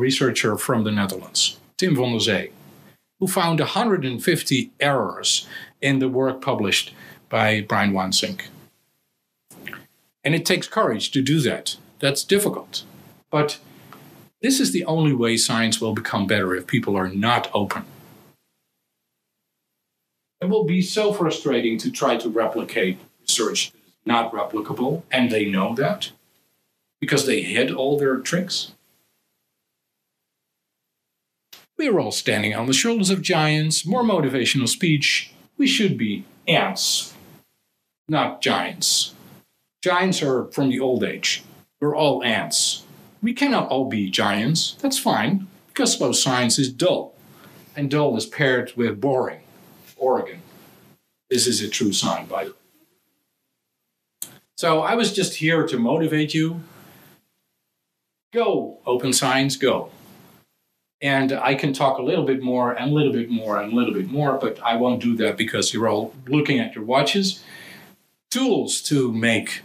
researcher 0.06 0.56
from 0.56 0.84
the 0.84 0.90
Netherlands, 0.90 1.60
Tim 1.76 1.94
van 1.94 2.12
der 2.12 2.18
Zee, 2.18 2.50
who 3.18 3.26
found 3.26 3.60
150 3.60 4.70
errors 4.80 5.46
in 5.82 5.98
the 5.98 6.08
work 6.08 6.40
published 6.40 6.94
by 7.28 7.60
Brian 7.60 7.92
Wansink. 7.92 8.44
And 10.24 10.34
it 10.34 10.44
takes 10.44 10.68
courage 10.68 11.10
to 11.12 11.22
do 11.22 11.40
that. 11.40 11.76
That's 11.98 12.24
difficult. 12.24 12.84
But 13.30 13.58
this 14.42 14.60
is 14.60 14.72
the 14.72 14.84
only 14.84 15.12
way 15.12 15.36
science 15.36 15.80
will 15.80 15.94
become 15.94 16.26
better 16.26 16.54
if 16.54 16.66
people 16.66 16.96
are 16.96 17.08
not 17.08 17.50
open 17.54 17.84
it 20.40 20.48
will 20.48 20.64
be 20.64 20.80
so 20.80 21.12
frustrating 21.12 21.76
to 21.78 21.90
try 21.90 22.16
to 22.16 22.28
replicate 22.28 22.98
research 23.20 23.72
that 23.72 23.78
is 23.78 23.92
not 24.06 24.32
replicable, 24.32 25.02
and 25.10 25.30
they 25.30 25.44
know 25.44 25.74
that 25.74 26.12
because 26.98 27.26
they 27.26 27.42
hid 27.42 27.70
all 27.70 27.98
their 27.98 28.16
tricks. 28.16 28.72
We 31.76 31.88
are 31.88 31.98
all 32.00 32.12
standing 32.12 32.54
on 32.54 32.66
the 32.66 32.74
shoulders 32.74 33.08
of 33.08 33.22
giants. 33.22 33.86
More 33.86 34.02
motivational 34.02 34.68
speech. 34.68 35.32
We 35.56 35.66
should 35.66 35.96
be 35.96 36.24
ants, 36.46 37.14
not 38.08 38.42
giants. 38.42 39.14
Giants 39.82 40.22
are 40.22 40.44
from 40.46 40.68
the 40.68 40.78
old 40.78 41.02
age. 41.02 41.42
We're 41.80 41.96
all 41.96 42.22
ants. 42.22 42.84
We 43.22 43.32
cannot 43.32 43.68
all 43.68 43.88
be 43.88 44.10
giants. 44.10 44.76
That's 44.80 44.98
fine, 44.98 45.46
because 45.68 45.96
slow 45.96 46.12
science 46.12 46.58
is 46.58 46.70
dull, 46.70 47.14
and 47.74 47.90
dull 47.90 48.14
is 48.16 48.26
paired 48.26 48.72
with 48.76 49.00
boring. 49.00 49.40
Oregon. 49.96 50.42
This 51.30 51.46
is 51.46 51.62
a 51.62 51.68
true 51.68 51.92
sign, 51.92 52.26
by 52.26 52.44
the 52.44 52.50
way. 52.50 52.56
So 54.58 54.80
I 54.80 54.94
was 54.94 55.14
just 55.14 55.36
here 55.36 55.66
to 55.66 55.78
motivate 55.78 56.34
you. 56.34 56.60
Go, 58.34 58.78
open 58.84 59.12
science, 59.14 59.56
go. 59.56 59.90
And 61.00 61.32
I 61.32 61.54
can 61.54 61.72
talk 61.72 61.98
a 61.98 62.02
little 62.02 62.26
bit 62.26 62.42
more 62.42 62.72
and 62.72 62.90
a 62.90 62.94
little 62.94 63.12
bit 63.12 63.30
more 63.30 63.58
and 63.58 63.72
a 63.72 63.76
little 63.76 63.94
bit 63.94 64.10
more, 64.10 64.36
but 64.38 64.60
I 64.62 64.76
won't 64.76 65.00
do 65.02 65.16
that 65.16 65.38
because 65.38 65.72
you're 65.72 65.88
all 65.88 66.14
looking 66.26 66.58
at 66.58 66.74
your 66.74 66.84
watches. 66.84 67.42
Tools 68.30 68.82
to 68.82 69.10
make 69.10 69.62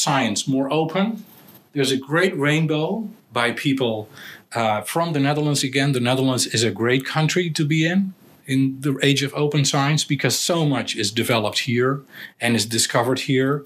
science 0.00 0.48
more 0.48 0.72
open. 0.72 1.24
There's 1.72 1.92
a 1.92 1.96
great 1.96 2.36
rainbow 2.36 3.08
by 3.32 3.52
people 3.52 4.08
uh, 4.52 4.80
from 4.82 5.12
the 5.12 5.20
Netherlands. 5.20 5.62
Again, 5.62 5.92
the 5.92 6.00
Netherlands 6.00 6.46
is 6.46 6.62
a 6.62 6.70
great 6.70 7.04
country 7.04 7.50
to 7.50 7.64
be 7.64 7.86
in 7.86 8.14
in 8.46 8.80
the 8.80 8.98
age 9.02 9.22
of 9.22 9.32
open 9.34 9.64
science 9.64 10.02
because 10.02 10.36
so 10.36 10.66
much 10.66 10.96
is 10.96 11.12
developed 11.12 11.60
here 11.60 12.02
and 12.40 12.56
is 12.56 12.66
discovered 12.66 13.20
here. 13.20 13.64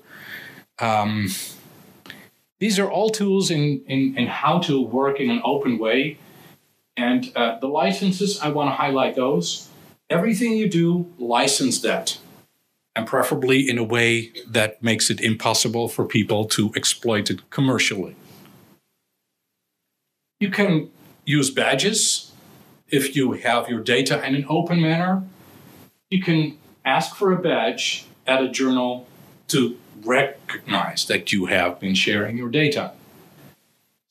Um, 0.79 1.29
these 2.59 2.79
are 2.79 2.90
all 2.90 3.09
tools 3.09 3.51
in, 3.51 3.83
in, 3.87 4.18
in 4.18 4.27
how 4.27 4.59
to 4.61 4.83
work 4.83 5.20
in 5.20 5.31
an 5.31 5.40
open 5.44 5.79
way 5.79 6.18
and 6.97 7.33
uh, 7.35 7.59
the 7.59 7.66
licenses, 7.66 8.40
I 8.40 8.51
want 8.51 8.70
to 8.70 8.75
highlight 8.75 9.16
those. 9.16 9.68
Everything 10.09 10.53
you 10.53 10.68
do, 10.68 11.12
license 11.18 11.81
that. 11.81 12.18
And 12.97 13.07
preferably 13.07 13.69
in 13.69 13.77
a 13.77 13.83
way 13.83 14.33
that 14.47 14.83
makes 14.83 15.11
it 15.11 15.21
impossible 15.21 15.89
for 15.89 16.05
people 16.05 16.45
to 16.47 16.73
exploit 16.77 17.29
it 17.29 17.51
commercially. 17.51 18.15
You 20.39 20.51
can 20.51 20.91
use 21.25 21.51
badges 21.51 22.33
if 22.89 23.17
you 23.17 23.33
have 23.33 23.69
your 23.69 23.81
data 23.81 24.25
in 24.25 24.37
an 24.37 24.47
open 24.49 24.81
manner. 24.81 25.25
You 26.11 26.23
can 26.23 26.59
ask 26.85 27.17
for 27.17 27.33
a 27.33 27.37
badge 27.37 28.07
at 28.27 28.43
a 28.43 28.49
journal 28.49 29.09
to 29.49 29.77
recognize 30.05 31.07
that 31.07 31.33
you 31.33 31.47
have 31.47 31.81
been 31.81 31.95
sharing 31.95 32.37
your 32.37 32.51
data. 32.51 32.93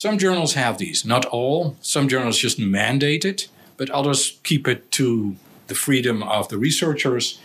Some 0.01 0.17
journals 0.17 0.55
have 0.55 0.77
these, 0.79 1.05
not 1.05 1.25
all. 1.25 1.77
Some 1.79 2.09
journals 2.09 2.37
just 2.37 2.59
mandate 2.59 3.23
it, 3.23 3.47
but 3.77 3.89
others 3.91 4.39
keep 4.43 4.67
it 4.67 4.91
to 4.91 5.37
the 5.67 5.75
freedom 5.75 6.21
of 6.23 6.49
the 6.49 6.57
researchers. 6.57 7.39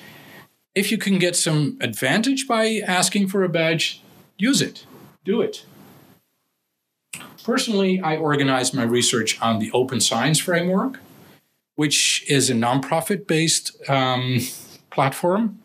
If 0.75 0.93
you 0.93 0.99
can 0.99 1.19
get 1.19 1.35
some 1.35 1.77
advantage 1.81 2.47
by 2.47 2.81
asking 2.87 3.29
for 3.29 3.43
a 3.43 3.49
badge, 3.49 4.03
use 4.37 4.63
it, 4.63 4.87
do 5.25 5.41
it. 5.41 5.65
Personally, 7.43 8.01
I 8.01 8.17
organize 8.17 8.75
my 8.75 8.83
research 8.83 9.41
on 9.41 9.59
the 9.59 9.73
Open 9.73 10.01
Science 10.01 10.39
Framework, 10.39 11.01
which 11.77 12.25
is 12.29 12.51
a 12.51 12.55
nonprofit 12.55 13.27
based 13.27 13.77
um, 13.89 14.41
platform. 14.91 15.59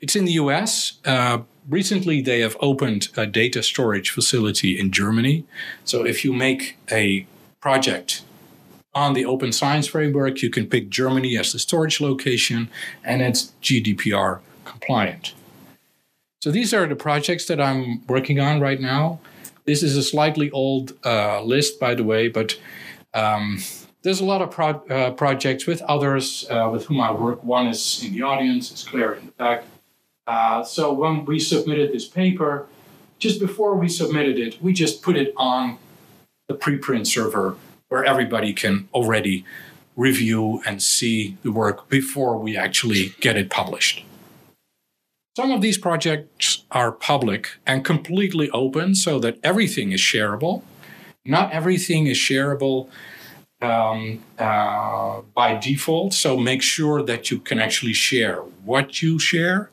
It's 0.00 0.16
in 0.16 0.24
the 0.24 0.32
US. 0.32 0.94
Uh, 1.04 1.40
recently 1.68 2.22
they 2.22 2.40
have 2.40 2.56
opened 2.60 3.08
a 3.16 3.26
data 3.26 3.62
storage 3.62 4.10
facility 4.10 4.78
in 4.78 4.90
Germany. 4.90 5.44
So 5.84 6.04
if 6.06 6.24
you 6.24 6.32
make 6.32 6.78
a 6.90 7.26
project 7.60 8.22
on 8.94 9.12
the 9.12 9.26
open 9.26 9.52
science 9.52 9.88
framework, 9.88 10.40
you 10.40 10.48
can 10.48 10.66
pick 10.66 10.88
Germany 10.88 11.36
as 11.36 11.52
the 11.52 11.58
storage 11.58 12.00
location 12.00 12.70
and 13.04 13.20
it's 13.20 13.52
GDPR 13.62 14.40
compliant. 14.66 15.34
So 16.42 16.50
these 16.50 16.74
are 16.74 16.86
the 16.86 16.96
projects 16.96 17.46
that 17.46 17.60
I'm 17.60 18.06
working 18.06 18.38
on 18.38 18.60
right 18.60 18.80
now. 18.80 19.20
This 19.64 19.82
is 19.82 19.96
a 19.96 20.02
slightly 20.02 20.50
old 20.50 20.92
uh, 21.04 21.42
list, 21.42 21.80
by 21.80 21.94
the 21.94 22.04
way, 22.04 22.28
but 22.28 22.58
um, 23.14 23.58
there's 24.02 24.20
a 24.20 24.24
lot 24.24 24.40
of 24.40 24.52
pro- 24.52 24.86
uh, 24.88 25.10
projects 25.10 25.66
with 25.66 25.82
others 25.82 26.46
uh, 26.48 26.68
with 26.72 26.86
whom 26.86 27.00
I 27.00 27.10
work. 27.10 27.42
One 27.42 27.66
is 27.66 28.04
in 28.04 28.12
the 28.12 28.22
audience, 28.22 28.70
it's 28.70 28.84
Claire 28.84 29.14
in 29.14 29.26
the 29.26 29.32
back. 29.32 29.64
Uh, 30.28 30.62
so 30.62 30.92
when 30.92 31.24
we 31.24 31.40
submitted 31.40 31.92
this 31.92 32.06
paper, 32.06 32.68
just 33.18 33.40
before 33.40 33.74
we 33.74 33.88
submitted 33.88 34.38
it, 34.38 34.62
we 34.62 34.72
just 34.72 35.02
put 35.02 35.16
it 35.16 35.34
on 35.36 35.78
the 36.46 36.54
preprint 36.54 37.08
server 37.08 37.56
where 37.88 38.04
everybody 38.04 38.52
can 38.52 38.88
already 38.94 39.44
review 39.96 40.62
and 40.64 40.80
see 40.80 41.36
the 41.42 41.50
work 41.50 41.88
before 41.88 42.38
we 42.38 42.56
actually 42.56 43.14
get 43.20 43.36
it 43.36 43.50
published. 43.50 44.04
Some 45.36 45.50
of 45.52 45.60
these 45.60 45.76
projects 45.76 46.64
are 46.70 46.90
public 46.90 47.58
and 47.66 47.84
completely 47.84 48.48
open 48.50 48.94
so 48.94 49.18
that 49.18 49.38
everything 49.42 49.92
is 49.92 50.00
shareable. 50.00 50.62
Not 51.24 51.52
everything 51.52 52.06
is 52.06 52.16
shareable 52.16 52.88
um, 53.60 54.22
uh, 54.38 55.20
by 55.34 55.56
default, 55.56 56.14
so 56.14 56.36
make 56.38 56.62
sure 56.62 57.02
that 57.02 57.30
you 57.30 57.38
can 57.38 57.58
actually 57.58 57.92
share 57.92 58.36
what 58.64 59.02
you 59.02 59.18
share 59.18 59.70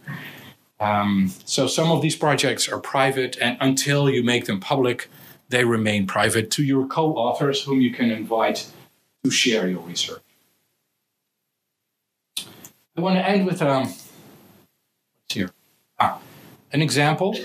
um, 0.84 1.32
so 1.46 1.66
some 1.66 1.92
of 1.92 2.02
these 2.02 2.16
projects 2.16 2.68
are 2.68 2.80
private, 2.80 3.38
and 3.40 3.58
until 3.62 4.10
you 4.10 4.22
make 4.22 4.46
them 4.46 4.60
public, 4.60 5.10
they 5.48 5.64
remain 5.64 6.08
private 6.08 6.52
to 6.52 6.64
your 6.64 6.88
co-authors, 6.88 7.64
whom 7.64 7.80
you 7.80 7.92
can 7.92 8.12
invite 8.12 8.70
to 9.24 9.32
share 9.32 9.70
your 9.70 9.80
research. 9.80 10.22
I 12.98 13.02
want 13.02 13.16
to 13.16 13.26
end 13.26 13.46
with 13.46 13.62
um, 13.62 13.94
here 15.34 15.52
ah, 16.00 16.20
an 16.72 16.82
example. 16.82 17.36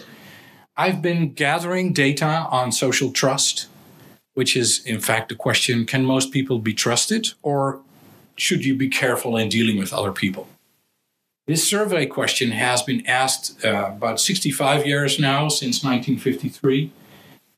I've 0.77 1.03
been 1.03 1.33
gathering 1.33 1.93
data 1.93 2.47
on 2.51 2.71
social 2.71 3.11
trust, 3.11 3.67
which 4.35 4.57
is 4.57 4.85
in 4.85 5.01
fact 5.01 5.29
the 5.29 5.35
question: 5.35 5.85
Can 5.87 6.05
most 6.05 6.33
people 6.33 6.59
be 6.59 6.75
trusted, 6.75 7.29
or 7.43 7.81
should 8.37 8.65
you 8.65 8.77
be 8.77 8.89
careful 8.89 9.37
in 9.37 9.49
dealing 9.49 9.79
with 9.79 9.93
other 9.93 10.13
people? 10.13 10.47
This 11.47 11.67
survey 11.67 12.05
question 12.07 12.51
has 12.51 12.83
been 12.83 13.07
asked 13.07 13.65
uh, 13.65 13.93
about 13.97 14.21
65 14.21 14.87
years 14.87 15.19
now, 15.19 15.49
since 15.49 15.83
1953. 15.83 16.93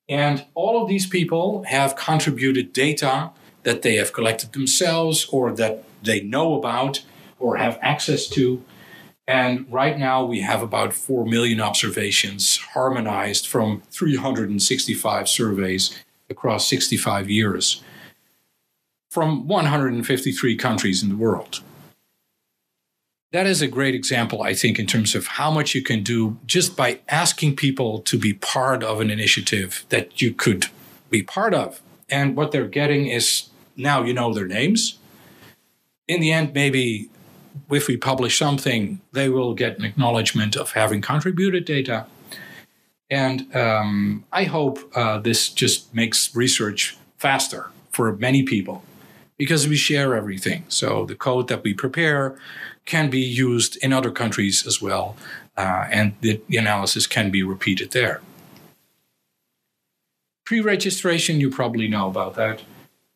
And 0.08 0.44
all 0.54 0.80
of 0.80 0.88
these 0.88 1.06
people 1.06 1.64
have 1.64 1.96
contributed 1.96 2.72
data 2.72 3.30
that 3.64 3.82
they 3.82 3.96
have 3.96 4.12
collected 4.12 4.52
themselves 4.52 5.26
or 5.32 5.52
that 5.52 5.84
they 6.02 6.20
know 6.20 6.54
about 6.54 7.02
or 7.40 7.56
have 7.56 7.78
access 7.82 8.28
to. 8.28 8.62
And 9.30 9.70
right 9.72 9.96
now 9.96 10.24
we 10.24 10.40
have 10.40 10.60
about 10.60 10.92
4 10.92 11.24
million 11.24 11.60
observations 11.60 12.56
harmonized 12.74 13.46
from 13.46 13.82
365 13.90 15.28
surveys 15.28 15.96
across 16.28 16.66
65 16.66 17.30
years 17.30 17.82
from 19.08 19.46
153 19.46 20.56
countries 20.56 21.02
in 21.02 21.08
the 21.08 21.16
world 21.16 21.60
that 23.32 23.46
is 23.46 23.62
a 23.62 23.68
great 23.68 23.94
example, 23.94 24.42
I 24.42 24.54
think, 24.54 24.78
in 24.78 24.86
terms 24.86 25.14
of 25.14 25.26
how 25.26 25.50
much 25.50 25.74
you 25.74 25.82
can 25.82 26.02
do 26.02 26.38
just 26.46 26.76
by 26.76 27.00
asking 27.08 27.56
people 27.56 28.00
to 28.00 28.18
be 28.18 28.34
part 28.34 28.82
of 28.82 29.00
an 29.00 29.10
initiative 29.10 29.84
that 29.90 30.20
you 30.20 30.32
could 30.32 30.66
be 31.10 31.22
part 31.22 31.54
of. 31.54 31.80
And 32.08 32.36
what 32.36 32.50
they're 32.50 32.66
getting 32.66 33.06
is 33.06 33.48
now 33.76 34.02
you 34.02 34.12
know 34.12 34.34
their 34.34 34.48
names. 34.48 34.98
In 36.08 36.20
the 36.20 36.32
end, 36.32 36.54
maybe 36.54 37.08
if 37.70 37.88
we 37.88 37.96
publish 37.96 38.38
something, 38.38 39.00
they 39.12 39.28
will 39.28 39.54
get 39.54 39.78
an 39.78 39.84
acknowledgement 39.84 40.56
of 40.56 40.72
having 40.72 41.00
contributed 41.00 41.64
data. 41.64 42.06
And 43.10 43.54
um, 43.54 44.24
I 44.32 44.44
hope 44.44 44.78
uh, 44.94 45.18
this 45.18 45.48
just 45.48 45.94
makes 45.94 46.34
research 46.34 46.96
faster 47.18 47.70
for 47.90 48.12
many 48.16 48.42
people 48.42 48.82
because 49.36 49.66
we 49.66 49.76
share 49.76 50.14
everything. 50.14 50.64
So 50.68 51.06
the 51.06 51.14
code 51.14 51.48
that 51.48 51.62
we 51.64 51.74
prepare 51.74 52.38
can 52.84 53.10
be 53.10 53.20
used 53.20 53.76
in 53.82 53.92
other 53.92 54.10
countries 54.10 54.66
as 54.66 54.80
well, 54.82 55.16
uh, 55.56 55.86
and 55.90 56.14
the, 56.20 56.40
the 56.48 56.56
analysis 56.56 57.06
can 57.06 57.30
be 57.30 57.42
repeated 57.42 57.90
there. 57.92 58.20
Pre-registration, 60.44 61.40
you 61.40 61.50
probably 61.50 61.88
know 61.88 62.08
about 62.08 62.34
that. 62.34 62.62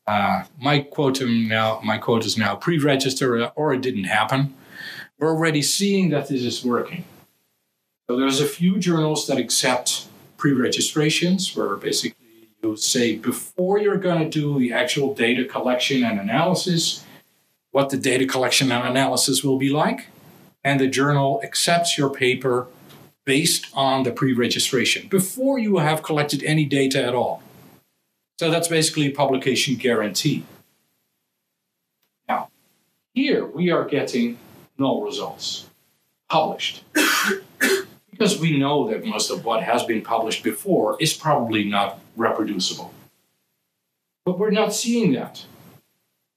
Uh, 0.07 0.45
my 0.61 0.81
quote 0.81 1.21
now, 1.23 1.81
my 1.83 1.99
quote 1.99 2.27
is 2.27 2.37
now 2.37 2.55
pre-register 2.57 3.47
or 3.57 3.73
it 3.73 3.81
didn't 3.81 4.05
happen. 4.05 4.55
We're 5.19 5.31
already 5.31 5.63
seeing 5.63 6.11
that 6.11 6.29
this 6.29 6.43
is 6.43 6.65
working. 6.65 7.05
So 8.09 8.19
there's 8.19 8.41
a 8.41 8.47
few 8.47 8.79
journals 8.79 9.27
that 9.29 9.39
accept 9.39 10.09
pre-registrations, 10.37 11.57
where 11.57 11.77
basically 11.77 12.49
you 12.63 12.77
say 12.77 13.17
before 13.17 13.79
you're 13.79 13.97
going 13.97 14.19
to 14.19 14.29
do 14.29 14.59
the 14.59 14.73
actual 14.73 15.15
data 15.15 15.45
collection 15.45 16.05
and 16.05 16.21
analysis, 16.21 17.05
what 17.71 17.89
the 17.91 17.97
data 17.97 18.27
collection 18.27 18.71
and 18.71 18.87
analysis 18.87 19.43
will 19.43 19.59
be 19.59 19.71
like. 19.71 20.09
And 20.63 20.81
the 20.81 20.89
journal 20.89 21.41
accepts 21.43 21.97
your 21.97 22.11
paper 22.11 22.67
based 23.25 23.67
on 23.75 24.03
the 24.03 24.13
pre 24.13 24.33
registration 24.33 25.09
before 25.09 25.59
you 25.59 25.79
have 25.79 26.03
collected 26.03 26.43
any 26.43 26.65
data 26.65 27.03
at 27.03 27.15
all. 27.15 27.43
So 28.39 28.51
that's 28.51 28.69
basically 28.69 29.11
publication 29.11 29.77
guarantee. 29.77 30.45
Now, 32.29 32.49
here 33.15 33.47
we 33.47 33.71
are 33.71 33.85
getting 33.85 34.39
null 34.77 35.03
results 35.03 35.69
published. 36.29 36.83
because 38.15 38.39
we 38.39 38.57
know 38.57 38.89
that 38.89 39.05
most 39.05 39.31
of 39.31 39.45
what 39.45 39.63
has 39.63 39.83
been 39.83 40.01
published 40.01 40.45
before 40.45 40.97
is 41.01 41.13
probably 41.13 41.65
not 41.65 41.99
reproducible. 42.17 42.95
But 44.25 44.39
we're 44.39 44.51
not 44.51 44.73
seeing 44.73 45.13
that. 45.13 45.45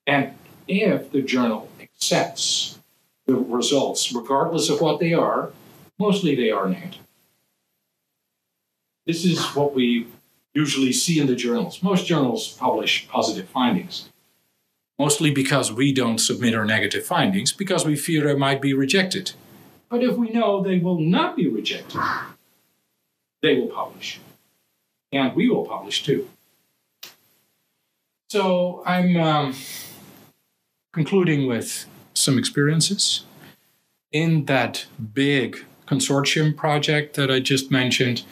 And 0.07 0.33
if 0.67 1.11
the 1.11 1.21
journal 1.21 1.69
accepts 1.79 2.79
the 3.27 3.35
results, 3.35 4.11
regardless 4.11 4.69
of 4.69 4.81
what 4.81 4.99
they 4.99 5.13
are, 5.13 5.51
mostly 5.99 6.35
they 6.35 6.49
are 6.49 6.67
named. 6.67 6.97
This 9.05 9.23
is 9.23 9.39
what 9.55 9.75
we 9.75 10.07
usually 10.57 10.91
see 10.91 11.19
in 11.19 11.27
the 11.27 11.35
journals. 11.35 11.83
Most 11.83 12.07
journals 12.07 12.53
publish 12.53 13.07
positive 13.07 13.47
findings, 13.47 14.09
mostly 14.97 15.29
because 15.29 15.71
we 15.71 15.93
don't 15.93 16.17
submit 16.17 16.55
our 16.55 16.65
negative 16.65 17.05
findings 17.05 17.53
because 17.53 17.85
we 17.85 17.95
fear 17.95 18.23
they 18.23 18.35
might 18.35 18.59
be 18.59 18.73
rejected. 18.73 19.33
But 19.87 20.03
if 20.03 20.17
we 20.17 20.31
know 20.31 20.63
they 20.63 20.79
will 20.79 20.99
not 20.99 21.35
be 21.35 21.47
rejected, 21.47 22.01
they 23.43 23.53
will 23.59 23.67
publish. 23.67 24.19
And 25.11 25.35
we 25.35 25.47
will 25.47 25.65
publish 25.65 26.03
too. 26.03 26.27
So 28.29 28.81
I'm 28.85 29.15
um, 29.15 29.55
concluding 30.91 31.47
with 31.47 31.85
some 32.13 32.39
experiences. 32.39 33.23
In 34.11 34.45
that 34.45 34.87
big 35.13 35.65
consortium 35.85 36.55
project 36.55 37.15
that 37.15 37.29
I 37.29 37.39
just 37.39 37.69
mentioned, 37.69 38.23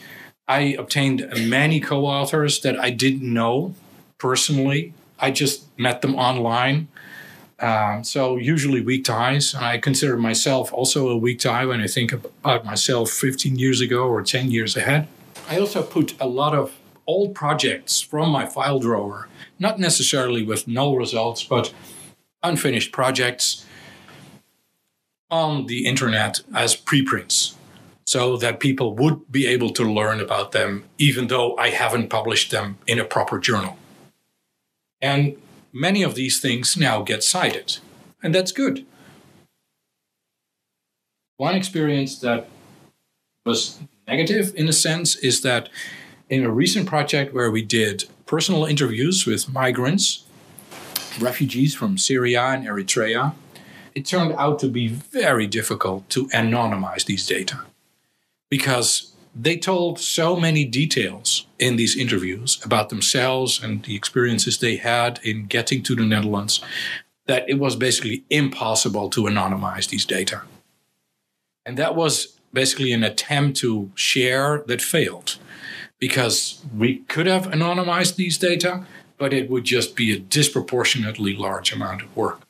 I 0.48 0.76
obtained 0.78 1.28
many 1.48 1.80
co 1.80 2.06
authors 2.06 2.62
that 2.62 2.80
I 2.80 2.92
didn't 2.92 3.34
know 3.34 3.74
personally. 4.18 4.94
I 5.20 5.32
just 5.32 5.66
met 5.78 6.02
them 6.02 6.16
online. 6.16 6.88
Um, 7.60 8.04
so, 8.04 8.36
usually 8.36 8.82
weak 8.82 9.06
ties. 9.06 9.56
I 9.56 9.78
consider 9.78 10.18
myself 10.18 10.74
also 10.74 11.10
a 11.10 11.18
weak 11.18 11.40
tie 11.40 11.66
when 11.66 11.82
I 11.82 11.88
think 11.88 12.12
about 12.12 12.66
myself 12.66 13.10
15 13.10 13.58
years 13.58 13.80
ago 13.82 14.08
or 14.08 14.22
10 14.22 14.52
years 14.52 14.76
ahead. 14.76 15.08
I 15.50 15.60
also 15.60 15.82
put 15.82 16.20
a 16.20 16.28
lot 16.28 16.54
of 16.54 16.76
old 17.08 17.34
projects 17.34 18.02
from 18.02 18.30
my 18.30 18.46
file 18.46 18.80
drawer, 18.80 19.30
not 19.58 19.80
necessarily 19.80 20.44
with 20.44 20.68
null 20.68 20.98
results, 20.98 21.44
but 21.44 21.74
unfinished 22.44 22.92
projects 22.92 23.66
on 25.32 25.68
the 25.68 25.86
internet 25.86 26.42
as 26.54 26.76
preprints 26.76 27.55
so 28.06 28.38
that 28.38 28.60
people 28.60 28.96
would 28.96 29.32
be 29.32 29.48
able 29.48 29.72
to 29.72 29.84
learn 29.84 30.20
about 30.22 30.52
them 30.52 30.84
even 30.98 31.28
though 31.28 31.58
I 31.58 31.70
haven't 31.70 32.10
published 32.10 32.52
them 32.52 32.78
in 32.86 33.00
a 33.00 33.06
proper 33.06 33.40
journal. 33.40 33.78
And 35.02 35.38
many 35.74 36.04
of 36.04 36.16
these 36.16 36.40
things 36.40 36.78
now 36.78 37.02
get 37.02 37.24
cited, 37.24 37.80
and 38.22 38.34
that's 38.34 38.52
good. 38.52 38.86
One 41.38 41.56
experience 41.56 42.18
that 42.20 42.48
was 43.46 43.80
negative 44.08 44.54
in 44.56 44.68
a 44.70 44.74
sense 44.74 45.16
is 45.18 45.42
that 45.42 45.70
in 46.30 46.44
a 46.44 46.52
recent 46.52 46.88
project 46.88 47.34
where 47.34 47.52
we 47.52 47.62
did 47.62 48.06
personal 48.26 48.66
interviews 48.66 49.26
with 49.26 49.52
migrants, 49.52 50.24
refugees 51.20 51.76
from 51.76 51.98
Syria 51.98 52.42
and 52.42 52.66
Eritrea, 52.66 53.34
it 53.94 54.06
turned 54.06 54.34
out 54.34 54.60
to 54.60 54.68
be 54.68 54.88
very 54.88 55.46
difficult 55.46 56.10
to 56.10 56.28
anonymize 56.30 57.06
these 57.06 57.28
data 57.28 57.62
because 58.58 59.12
they 59.36 59.58
told 59.58 60.00
so 60.00 60.38
many 60.38 60.64
details 60.64 61.46
in 61.60 61.76
these 61.76 61.98
interviews 61.98 62.58
about 62.64 62.88
themselves 62.88 63.62
and 63.62 63.84
the 63.84 63.98
experiences 63.98 64.58
they 64.58 64.78
had 64.78 65.20
in 65.24 65.46
getting 65.46 65.84
to 65.84 65.94
the 65.94 66.06
Netherlands 66.06 66.62
that 67.26 67.44
it 67.50 67.60
was 67.60 67.76
basically 67.76 68.24
impossible 68.30 69.10
to 69.10 69.24
anonymize 69.24 69.90
these 69.90 70.06
data. 70.06 70.44
And 71.66 71.76
that 71.76 71.96
was 71.96 72.40
basically 72.54 72.94
an 72.94 73.04
attempt 73.04 73.58
to 73.58 73.92
share 73.94 74.64
that 74.68 74.82
failed 74.82 75.36
because 76.00 76.62
we 76.74 77.00
could 77.10 77.28
have 77.28 77.48
anonymized 77.48 78.16
these 78.16 78.38
data, 78.38 78.86
but 79.18 79.34
it 79.34 79.50
would 79.50 79.66
just 79.66 79.98
be 79.98 80.14
a 80.14 80.20
disproportionately 80.20 81.36
large 81.36 81.74
amount 81.74 82.04
of 82.04 82.16
work. 82.16 82.45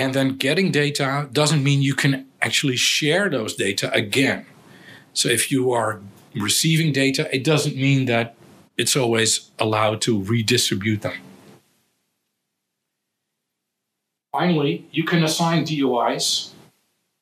And 0.00 0.14
then 0.14 0.38
getting 0.38 0.72
data 0.72 1.28
doesn't 1.30 1.62
mean 1.62 1.82
you 1.82 1.94
can 1.94 2.26
actually 2.40 2.76
share 2.76 3.28
those 3.28 3.54
data 3.54 3.92
again. 3.92 4.46
So 5.12 5.28
if 5.28 5.52
you 5.52 5.72
are 5.72 6.00
receiving 6.34 6.90
data, 6.90 7.28
it 7.36 7.44
doesn't 7.44 7.76
mean 7.76 8.06
that 8.06 8.34
it's 8.78 8.96
always 8.96 9.50
allowed 9.58 10.00
to 10.02 10.18
redistribute 10.22 11.02
them. 11.02 11.18
Finally, 14.32 14.88
you 14.90 15.04
can 15.04 15.22
assign 15.22 15.64
DOIs 15.64 16.54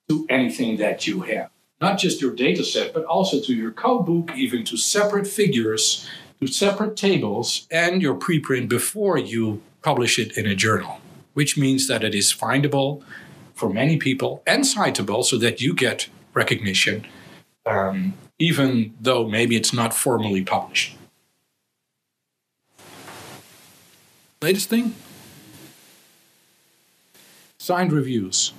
to 0.09 0.25
anything 0.29 0.77
that 0.77 1.05
you 1.05 1.23
have. 1.23 1.51
Not 1.81 1.99
just 1.99 2.23
your 2.23 2.33
data 2.33 2.63
set, 2.63 2.95
but 2.95 3.05
also 3.07 3.41
to 3.41 3.55
your 3.55 3.73
code 3.73 4.07
book, 4.07 4.31
even 4.37 4.65
to 4.67 4.77
separate 4.77 5.27
figures, 5.27 6.09
to 6.41 6.47
separate 6.47 6.95
tables, 6.95 7.67
and 7.73 8.01
your 8.01 8.15
preprint 8.15 8.69
before 8.69 9.19
you 9.19 9.63
publish 9.83 10.17
it 10.21 10.39
in 10.39 10.47
a 10.47 10.55
journal, 10.55 11.01
which 11.39 11.57
means 11.57 11.87
that 11.87 12.03
it 12.03 12.17
is 12.17 12.33
findable 12.33 13.01
for 13.55 13.73
many 13.73 13.97
people 13.97 14.43
and 14.45 14.65
citable 14.65 15.25
so 15.25 15.39
that 15.39 15.61
you 15.61 15.73
get 15.73 16.09
recognition, 16.35 17.07
um, 17.65 18.15
even 18.41 18.93
though 19.01 19.25
maybe 19.25 19.55
it's 19.55 19.73
not 19.73 19.95
formally 19.95 20.43
published. 20.43 20.97
Latest 24.43 24.69
thing 24.69 24.97
signed 27.61 27.93
reviews. 27.93 28.53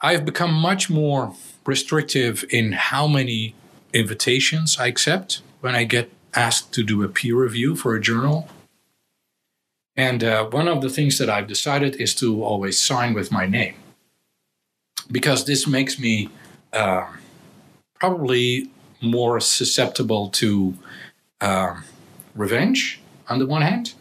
I've 0.00 0.24
become 0.24 0.52
much 0.52 0.90
more 0.90 1.34
restrictive 1.64 2.44
in 2.50 2.72
how 2.72 3.06
many 3.06 3.54
invitations 3.92 4.76
I 4.76 4.88
accept 4.88 5.42
when 5.60 5.76
I 5.76 5.84
get 5.84 6.10
asked 6.34 6.74
to 6.74 6.82
do 6.82 7.04
a 7.04 7.08
peer 7.08 7.36
review 7.36 7.76
for 7.76 7.94
a 7.94 8.00
journal. 8.00 8.48
And 9.98 10.22
uh, 10.22 10.46
one 10.46 10.68
of 10.68 10.80
the 10.80 10.88
things 10.88 11.18
that 11.18 11.28
I've 11.28 11.48
decided 11.48 11.96
is 11.96 12.14
to 12.14 12.44
always 12.44 12.78
sign 12.78 13.14
with 13.14 13.32
my 13.32 13.46
name 13.46 13.74
because 15.10 15.44
this 15.44 15.66
makes 15.66 15.98
me 15.98 16.30
uh, 16.72 17.04
probably 17.98 18.70
more 19.02 19.40
susceptible 19.40 20.28
to 20.28 20.74
uh, 21.40 21.80
revenge 22.36 23.00
on 23.28 23.40
the 23.40 23.46
one 23.46 23.62
hand. 23.62 23.94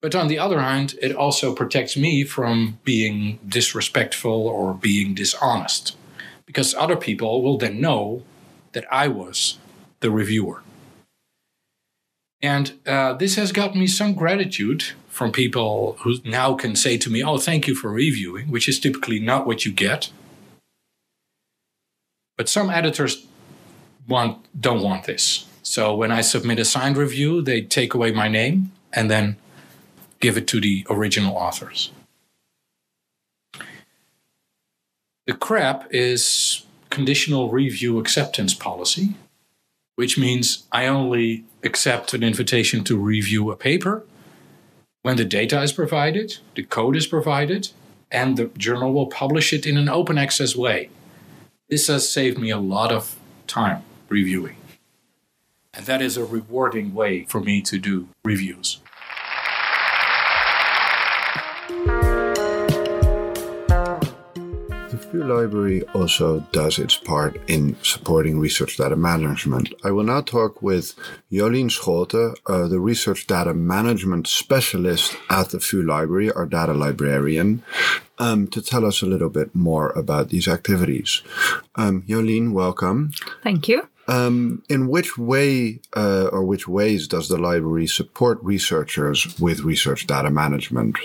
But 0.00 0.14
on 0.14 0.28
the 0.28 0.38
other 0.38 0.60
hand, 0.60 0.94
it 1.02 1.16
also 1.16 1.52
protects 1.52 1.96
me 1.96 2.22
from 2.22 2.78
being 2.84 3.40
disrespectful 3.48 4.46
or 4.46 4.74
being 4.74 5.12
dishonest 5.12 5.96
because 6.44 6.72
other 6.74 6.94
people 6.94 7.42
will 7.42 7.58
then 7.58 7.80
know 7.80 8.22
that 8.72 8.84
I 8.92 9.08
was 9.08 9.58
the 9.98 10.10
reviewer. 10.12 10.62
And 12.42 12.78
uh, 12.86 13.14
this 13.14 13.36
has 13.36 13.52
got 13.52 13.74
me 13.74 13.86
some 13.86 14.14
gratitude 14.14 14.84
from 15.08 15.32
people 15.32 15.96
who 16.00 16.16
now 16.24 16.54
can 16.54 16.76
say 16.76 16.98
to 16.98 17.10
me, 17.10 17.24
Oh, 17.24 17.38
thank 17.38 17.66
you 17.66 17.74
for 17.74 17.90
reviewing, 17.90 18.50
which 18.50 18.68
is 18.68 18.78
typically 18.78 19.18
not 19.18 19.46
what 19.46 19.64
you 19.64 19.72
get. 19.72 20.10
But 22.36 22.48
some 22.48 22.68
editors 22.68 23.26
want, 24.06 24.44
don't 24.60 24.82
want 24.82 25.04
this. 25.04 25.46
So 25.62 25.96
when 25.96 26.12
I 26.12 26.20
submit 26.20 26.58
a 26.58 26.64
signed 26.64 26.96
review, 26.96 27.42
they 27.42 27.62
take 27.62 27.94
away 27.94 28.12
my 28.12 28.28
name 28.28 28.72
and 28.92 29.10
then 29.10 29.36
give 30.20 30.36
it 30.36 30.46
to 30.48 30.60
the 30.60 30.86
original 30.88 31.36
authors. 31.36 31.90
The 35.26 35.34
CRAP 35.34 35.88
is 35.90 36.64
conditional 36.90 37.50
review 37.50 37.98
acceptance 37.98 38.54
policy, 38.54 39.14
which 39.96 40.16
means 40.16 40.64
I 40.70 40.86
only 40.86 41.44
accept 41.66 42.14
an 42.14 42.22
invitation 42.22 42.82
to 42.84 42.96
review 42.96 43.50
a 43.50 43.56
paper 43.56 44.04
when 45.06 45.16
the 45.16 45.24
data 45.24 45.62
is 45.62 45.72
provided, 45.72 46.38
the 46.56 46.64
code 46.64 46.96
is 46.96 47.06
provided, 47.06 47.70
and 48.10 48.36
the 48.36 48.46
journal 48.58 48.92
will 48.92 49.06
publish 49.06 49.52
it 49.52 49.64
in 49.64 49.76
an 49.76 49.88
open 49.88 50.18
access 50.18 50.56
way. 50.56 50.90
This 51.68 51.86
has 51.86 52.10
saved 52.10 52.38
me 52.38 52.50
a 52.50 52.58
lot 52.58 52.90
of 52.90 53.16
time 53.46 53.84
reviewing. 54.08 54.56
And 55.72 55.86
that 55.86 56.02
is 56.02 56.16
a 56.16 56.24
rewarding 56.24 56.92
way 56.92 57.24
for 57.26 57.40
me 57.40 57.62
to 57.62 57.78
do 57.78 58.08
reviews. 58.24 58.80
VU 65.12 65.22
Library 65.22 65.82
also 65.94 66.40
does 66.52 66.78
its 66.78 66.96
part 66.96 67.38
in 67.48 67.76
supporting 67.82 68.38
research 68.38 68.76
data 68.76 68.96
management. 68.96 69.72
I 69.84 69.90
will 69.90 70.04
now 70.04 70.20
talk 70.20 70.62
with 70.62 70.94
Jolien 71.30 71.70
Scholten, 71.70 72.34
uh, 72.46 72.66
the 72.66 72.80
research 72.80 73.26
data 73.26 73.54
management 73.54 74.26
specialist 74.26 75.16
at 75.30 75.50
the 75.50 75.58
VU 75.58 75.82
Library, 75.82 76.32
our 76.32 76.46
data 76.46 76.74
librarian, 76.74 77.62
um, 78.18 78.48
to 78.48 78.60
tell 78.60 78.84
us 78.84 79.02
a 79.02 79.06
little 79.06 79.30
bit 79.30 79.54
more 79.54 79.90
about 79.90 80.30
these 80.30 80.48
activities. 80.48 81.22
Um, 81.76 82.02
Jolien, 82.02 82.52
welcome. 82.52 83.12
Thank 83.42 83.68
you. 83.68 83.88
Um, 84.08 84.62
in 84.68 84.88
which 84.88 85.18
way 85.18 85.80
uh, 85.96 86.28
or 86.32 86.44
which 86.44 86.68
ways 86.68 87.08
does 87.08 87.28
the 87.28 87.38
library 87.38 87.88
support 87.88 88.38
researchers 88.42 89.38
with 89.40 89.60
research 89.60 90.06
data 90.06 90.30
management? 90.30 90.96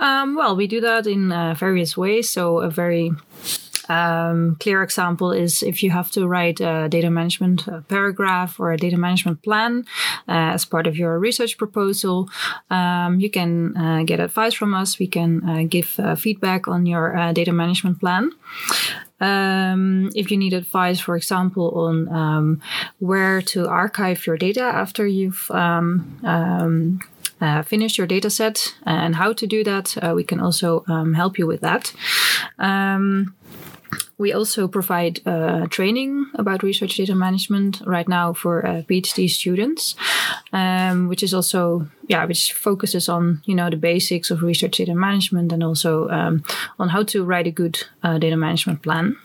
Um, 0.00 0.34
well, 0.34 0.56
we 0.56 0.66
do 0.66 0.80
that 0.80 1.06
in 1.06 1.30
uh, 1.30 1.54
various 1.54 1.96
ways. 1.96 2.30
So, 2.30 2.58
a 2.60 2.70
very 2.70 3.12
um, 3.90 4.56
clear 4.60 4.82
example 4.82 5.32
is 5.32 5.62
if 5.62 5.82
you 5.82 5.90
have 5.90 6.10
to 6.12 6.26
write 6.26 6.60
a 6.60 6.88
data 6.88 7.10
management 7.10 7.68
uh, 7.68 7.80
paragraph 7.88 8.58
or 8.60 8.72
a 8.72 8.76
data 8.76 8.96
management 8.96 9.42
plan 9.42 9.84
uh, 10.28 10.54
as 10.54 10.64
part 10.64 10.86
of 10.86 10.96
your 10.96 11.18
research 11.18 11.58
proposal, 11.58 12.30
um, 12.70 13.20
you 13.20 13.28
can 13.28 13.76
uh, 13.76 14.02
get 14.04 14.20
advice 14.20 14.54
from 14.54 14.74
us. 14.74 14.98
We 14.98 15.06
can 15.06 15.48
uh, 15.48 15.64
give 15.68 15.98
uh, 15.98 16.14
feedback 16.14 16.68
on 16.68 16.86
your 16.86 17.16
uh, 17.16 17.32
data 17.32 17.52
management 17.52 18.00
plan. 18.00 18.30
Um, 19.20 20.10
if 20.14 20.30
you 20.30 20.38
need 20.38 20.54
advice, 20.54 20.98
for 20.98 21.14
example, 21.14 21.70
on 21.74 22.08
um, 22.08 22.62
where 23.00 23.42
to 23.42 23.68
archive 23.68 24.26
your 24.26 24.38
data 24.38 24.62
after 24.62 25.06
you've 25.06 25.50
um, 25.50 26.18
um, 26.24 27.00
uh, 27.40 27.62
finished 27.62 27.98
your 27.98 28.06
data 28.06 28.30
set 28.30 28.74
and 28.84 29.16
how 29.16 29.32
to 29.32 29.46
do 29.46 29.64
that, 29.64 29.96
uh, 30.02 30.12
we 30.14 30.24
can 30.24 30.40
also 30.40 30.84
um, 30.88 31.14
help 31.14 31.38
you 31.38 31.46
with 31.46 31.60
that. 31.60 31.92
Um, 32.58 33.34
we 34.18 34.34
also 34.34 34.68
provide 34.68 35.20
uh, 35.26 35.66
training 35.68 36.26
about 36.34 36.62
research 36.62 36.96
data 36.96 37.14
management 37.14 37.80
right 37.86 38.06
now 38.06 38.34
for 38.34 38.66
uh, 38.66 38.82
PhD 38.82 39.30
students, 39.30 39.96
um, 40.52 41.08
which 41.08 41.22
is 41.22 41.32
also 41.32 41.88
yeah, 42.06 42.26
which 42.26 42.52
focuses 42.52 43.08
on 43.08 43.40
you 43.46 43.54
know 43.54 43.70
the 43.70 43.76
basics 43.76 44.30
of 44.30 44.42
research 44.42 44.76
data 44.76 44.94
management 44.94 45.52
and 45.52 45.64
also 45.64 46.08
um, 46.10 46.44
on 46.78 46.90
how 46.90 47.02
to 47.04 47.24
write 47.24 47.46
a 47.46 47.50
good 47.50 47.82
uh, 48.02 48.18
data 48.18 48.36
management 48.36 48.82
plan. 48.82 49.16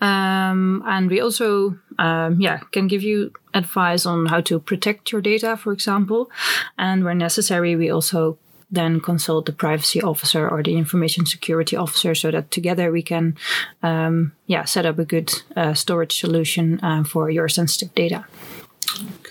Um, 0.00 0.82
and 0.86 1.10
we 1.10 1.20
also, 1.20 1.76
um, 1.98 2.40
yeah, 2.40 2.58
can 2.72 2.88
give 2.88 3.02
you 3.02 3.32
advice 3.54 4.06
on 4.06 4.26
how 4.26 4.40
to 4.42 4.58
protect 4.58 5.12
your 5.12 5.20
data, 5.20 5.56
for 5.56 5.72
example. 5.72 6.30
And 6.78 7.04
where 7.04 7.14
necessary, 7.14 7.76
we 7.76 7.90
also 7.90 8.38
then 8.72 9.00
consult 9.00 9.44
the 9.44 9.52
privacy 9.52 10.02
officer 10.02 10.48
or 10.48 10.62
the 10.62 10.76
information 10.76 11.26
security 11.26 11.76
officer 11.76 12.14
so 12.14 12.30
that 12.30 12.50
together 12.50 12.90
we 12.90 13.02
can 13.02 13.36
um, 13.82 14.32
yeah 14.46 14.64
set 14.64 14.86
up 14.86 14.98
a 14.98 15.04
good 15.04 15.30
uh, 15.54 15.74
storage 15.74 16.18
solution 16.18 16.80
uh, 16.82 17.04
for 17.04 17.30
your 17.30 17.48
sensitive 17.48 17.94
data 17.94 18.24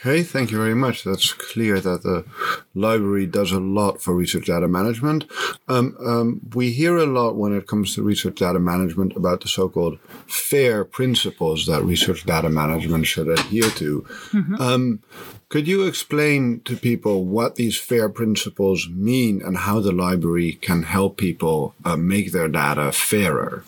Okay, 0.04 0.24
thank 0.24 0.50
you 0.50 0.58
very 0.58 0.74
much. 0.74 1.04
That's 1.04 1.32
clear 1.32 1.80
that 1.80 2.02
the 2.02 2.26
library 2.74 3.28
does 3.28 3.52
a 3.52 3.60
lot 3.60 4.02
for 4.02 4.16
research 4.16 4.48
data 4.48 4.68
management. 4.68 5.26
Um, 5.68 5.96
um, 6.04 6.42
we 6.56 6.72
hear 6.72 6.98
a 6.98 7.06
lot 7.06 7.36
when 7.36 7.56
it 7.56 7.68
comes 7.68 7.94
to 7.94 8.02
research 8.02 8.40
data 8.40 8.60
management 8.60 9.16
about 9.16 9.42
the 9.42 9.48
so 9.48 9.70
called 9.70 10.00
FAIR 10.26 10.86
principles 10.86 11.68
that 11.68 11.84
research 11.84 12.26
data 12.26 12.50
management 12.50 13.06
should 13.06 13.28
adhere 13.28 13.70
to. 13.70 14.02
Mm-hmm. 14.32 14.56
Um, 14.56 15.04
could 15.50 15.68
you 15.68 15.86
explain 15.86 16.62
to 16.62 16.76
people 16.76 17.26
what 17.26 17.56
these 17.56 17.78
FAIR 17.78 18.10
principles 18.10 18.90
mean 18.90 19.40
and 19.44 19.56
how 19.56 19.82
the 19.82 19.92
library 19.92 20.54
can 20.54 20.82
help 20.82 21.18
people 21.18 21.76
uh, 21.86 21.96
make 21.96 22.32
their 22.32 22.48
data 22.48 22.92
fairer? 22.92 23.64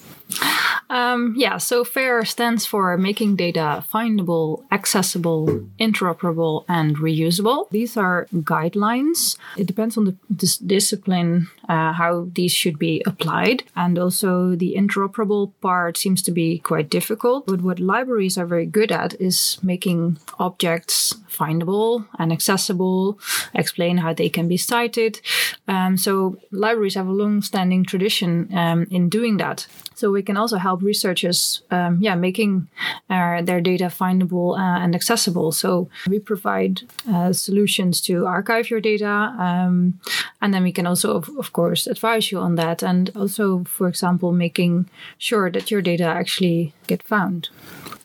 Um, 0.93 1.33
yeah, 1.35 1.57
so 1.57 1.83
FAIR 1.83 2.23
stands 2.23 2.67
for 2.67 2.95
making 2.99 3.35
data 3.35 3.83
findable, 3.91 4.63
accessible, 4.71 5.47
interoperable, 5.79 6.65
and 6.69 6.97
reusable. 6.97 7.67
These 7.71 7.97
are 7.97 8.27
guidelines. 8.31 9.35
It 9.57 9.65
depends 9.65 9.97
on 9.97 10.05
the 10.05 10.15
dis- 10.35 10.59
discipline 10.59 11.47
uh, 11.67 11.93
how 11.93 12.27
these 12.35 12.51
should 12.51 12.77
be 12.77 13.01
applied. 13.07 13.63
And 13.75 13.97
also, 13.97 14.53
the 14.53 14.75
interoperable 14.77 15.51
part 15.61 15.97
seems 15.97 16.21
to 16.23 16.31
be 16.31 16.59
quite 16.59 16.91
difficult. 16.91 17.47
But 17.47 17.63
what 17.63 17.79
libraries 17.79 18.37
are 18.37 18.45
very 18.45 18.67
good 18.67 18.91
at 18.91 19.19
is 19.19 19.57
making 19.63 20.19
objects 20.37 21.15
findable 21.27 22.05
and 22.19 22.31
accessible, 22.31 23.17
explain 23.55 23.97
how 23.97 24.13
they 24.13 24.29
can 24.29 24.47
be 24.47 24.57
cited. 24.57 25.21
Um, 25.67 25.97
so, 25.97 26.37
libraries 26.51 26.93
have 26.93 27.07
a 27.07 27.11
long 27.11 27.41
standing 27.41 27.83
tradition 27.83 28.55
um, 28.55 28.85
in 28.91 29.09
doing 29.09 29.37
that. 29.37 29.65
So 29.95 30.11
we 30.11 30.21
can 30.23 30.37
also 30.37 30.57
help 30.57 30.81
researchers, 30.84 31.61
um, 31.71 31.99
yeah, 32.01 32.15
making 32.15 32.67
uh, 33.09 33.41
their 33.41 33.61
data 33.61 33.86
findable 33.86 34.57
uh, 34.57 34.84
and 34.84 34.95
accessible. 34.95 35.51
So 35.51 35.89
we 36.07 36.19
provide 36.19 36.81
uh, 37.09 37.34
solutions 37.34 38.01
to 38.01 38.25
archive 38.25 38.69
your 38.69 38.81
data, 38.81 39.07
um, 39.39 39.99
and 40.41 40.53
then 40.53 40.63
we 40.63 40.71
can 40.71 40.86
also, 40.86 41.15
of, 41.15 41.29
of, 41.38 41.53
course, 41.53 41.88
advise 41.88 42.31
you 42.31 42.39
on 42.39 42.55
that, 42.55 42.84
and 42.84 43.11
also, 43.15 43.63
for 43.63 43.88
example, 43.88 44.31
making 44.31 44.89
sure 45.17 45.49
that 45.49 45.71
your 45.71 45.81
data 45.81 46.05
actually 46.05 46.73
get 46.88 47.03
found. 47.03 47.49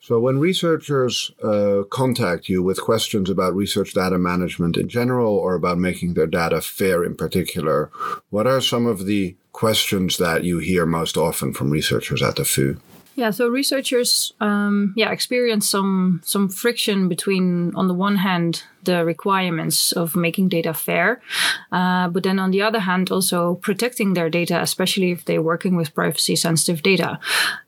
So, 0.08 0.18
when 0.18 0.38
researchers 0.38 1.30
uh, 1.44 1.82
contact 1.90 2.48
you 2.48 2.62
with 2.62 2.80
questions 2.80 3.28
about 3.28 3.54
research 3.54 3.92
data 3.92 4.16
management 4.16 4.78
in 4.78 4.88
general 4.88 5.34
or 5.34 5.54
about 5.54 5.76
making 5.76 6.14
their 6.14 6.26
data 6.26 6.62
fair 6.62 7.04
in 7.04 7.14
particular, 7.14 7.90
what 8.30 8.46
are 8.46 8.62
some 8.62 8.86
of 8.86 9.04
the 9.04 9.36
questions 9.58 10.18
that 10.18 10.44
you 10.44 10.60
hear 10.60 10.86
most 10.86 11.16
often 11.16 11.52
from 11.52 11.68
researchers 11.70 12.22
at 12.22 12.36
the 12.36 12.44
VU? 12.44 12.76
Yeah, 13.16 13.32
so 13.32 13.48
researchers, 13.48 14.32
um, 14.38 14.92
yeah, 14.96 15.10
experience 15.10 15.68
some 15.68 16.20
some 16.22 16.48
friction 16.48 17.08
between, 17.08 17.74
on 17.74 17.88
the 17.88 17.94
one 17.94 18.18
hand, 18.18 18.62
the 18.84 19.04
requirements 19.04 19.90
of 19.90 20.14
making 20.14 20.48
data 20.48 20.72
fair, 20.72 21.20
uh, 21.72 22.06
but 22.08 22.22
then 22.22 22.38
on 22.38 22.52
the 22.52 22.62
other 22.62 22.78
hand, 22.78 23.10
also 23.10 23.56
protecting 23.56 24.14
their 24.14 24.30
data, 24.30 24.62
especially 24.62 25.10
if 25.10 25.24
they're 25.24 25.42
working 25.42 25.74
with 25.76 25.94
privacy-sensitive 25.94 26.80
data. 26.82 27.18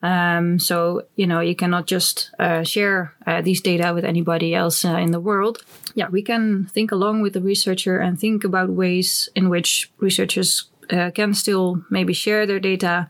Um, 0.02 0.60
so 0.60 1.02
you 1.16 1.26
know, 1.26 1.40
you 1.40 1.56
cannot 1.56 1.88
just 1.88 2.30
uh, 2.38 2.62
share 2.62 3.12
uh, 3.26 3.42
these 3.42 3.60
data 3.60 3.92
with 3.92 4.04
anybody 4.04 4.54
else 4.54 4.84
uh, 4.84 4.98
in 5.04 5.10
the 5.10 5.24
world. 5.28 5.64
Yeah, 5.96 6.10
we 6.10 6.22
can 6.22 6.66
think 6.66 6.92
along 6.92 7.22
with 7.22 7.32
the 7.32 7.42
researcher 7.42 7.98
and 7.98 8.16
think 8.16 8.44
about 8.44 8.70
ways 8.70 9.28
in 9.34 9.48
which 9.48 9.90
researchers 9.98 10.70
uh, 10.92 11.10
can 11.10 11.34
still 11.34 11.82
maybe 11.90 12.12
share 12.12 12.46
their 12.46 12.60
data, 12.60 13.08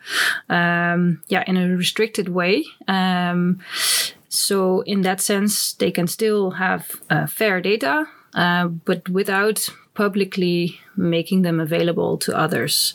um, 0.48 1.22
yeah, 1.28 1.44
in 1.46 1.56
a 1.56 1.76
restricted 1.76 2.28
way. 2.28 2.64
Um, 2.88 3.60
so 4.28 4.82
in 4.82 5.02
that 5.02 5.20
sense, 5.20 5.72
they 5.74 5.90
can 5.90 6.06
still 6.06 6.52
have 6.52 7.00
uh, 7.10 7.26
fair 7.26 7.60
data, 7.60 8.06
uh, 8.34 8.68
but 8.68 9.08
without 9.08 9.68
publicly 9.94 10.80
making 10.96 11.42
them 11.42 11.60
available 11.60 12.18
to 12.18 12.36
others. 12.36 12.94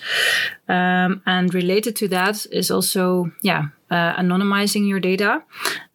Um, 0.67 1.21
and 1.25 1.53
related 1.53 1.95
to 1.97 2.07
that 2.09 2.45
is 2.51 2.71
also, 2.71 3.31
yeah, 3.41 3.67
uh, 3.91 4.15
anonymizing 4.15 4.87
your 4.87 4.99
data. 4.99 5.43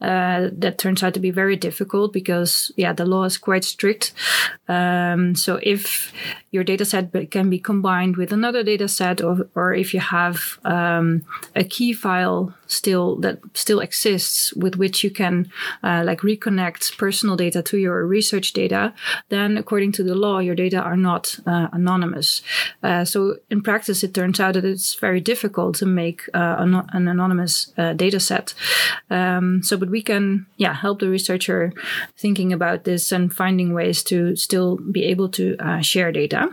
Uh, 0.01 0.49
that 0.53 0.79
turns 0.79 1.03
out 1.03 1.13
to 1.13 1.21
be 1.21 1.31
very 1.31 1.57
difficult 1.57 2.13
because, 2.13 2.73
yeah, 2.77 2.93
the 2.93 3.05
law 3.05 3.25
is 3.25 3.37
quite 3.37 3.65
strict. 3.65 4.13
Um, 4.69 5.35
so 5.35 5.59
if 5.63 6.13
your 6.53 6.65
data 6.65 6.85
set 6.85 7.31
can 7.31 7.51
be 7.51 7.59
combined 7.59 8.17
with 8.17 8.33
another 8.33 8.63
data 8.63 8.89
set, 8.89 9.21
or, 9.21 9.49
or 9.55 9.75
if 9.75 9.93
you 9.93 10.01
have 10.01 10.59
um, 10.65 11.23
a 11.55 11.65
key 11.65 11.93
file 11.93 12.55
still 12.67 13.17
that 13.17 13.41
still 13.55 13.81
exists 13.81 14.53
with 14.55 14.77
which 14.77 15.03
you 15.03 15.11
can 15.11 15.51
uh, 15.83 16.03
like 16.07 16.21
reconnect 16.21 16.97
personal 16.97 17.37
data 17.37 17.61
to 17.63 17.77
your 17.77 18.07
research 18.07 18.53
data, 18.53 18.95
then 19.29 19.59
according 19.59 19.93
to 19.93 20.05
the 20.05 20.15
law, 20.15 20.39
your 20.39 20.55
data 20.55 20.81
are 20.81 20.97
not 20.97 21.37
uh, 21.47 21.69
anonymous. 21.91 22.43
Uh, 22.83 23.05
so 23.05 23.37
in 23.51 23.63
practice, 23.63 24.05
it 24.05 24.15
turns 24.15 24.41
out 24.41 24.55
that 24.55 24.65
it's 24.65 24.95
very 24.95 25.21
difficult 25.21 25.77
to 25.77 25.87
make 25.87 26.29
uh, 26.35 26.57
an, 26.59 26.75
an 26.93 27.09
anonymous 27.09 27.73
uh, 27.77 27.93
data 27.93 28.21
set. 28.21 28.55
Um, 29.11 29.63
so, 29.63 29.77
but 29.77 29.91
we 29.91 30.03
can, 30.03 30.47
yeah, 30.57 30.75
help 30.75 31.01
the 31.01 31.09
researcher 31.09 31.73
thinking 32.17 32.53
about 32.53 32.85
this 32.85 33.13
and 33.13 33.33
finding 33.33 33.75
ways 33.75 34.03
to 34.05 34.37
still 34.37 34.77
be 34.77 35.05
able 35.05 35.29
to 35.31 35.57
uh, 35.59 35.81
share 35.81 36.13
data. 36.13 36.49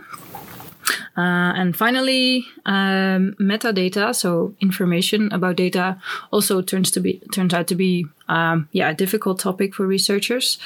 Uh, 1.16 1.52
and 1.56 1.76
finally, 1.76 2.46
um, 2.64 3.34
metadata, 3.40 4.14
so 4.14 4.54
information 4.60 5.30
about 5.32 5.56
data, 5.56 6.00
also 6.32 6.62
turns 6.62 6.90
to 6.90 7.00
be 7.00 7.20
turns 7.32 7.52
out 7.52 7.66
to 7.66 7.74
be 7.74 8.06
um, 8.28 8.68
yeah 8.72 8.90
a 8.90 8.94
difficult 8.94 9.38
topic 9.38 9.74
for 9.74 9.86
researchers. 9.86 10.58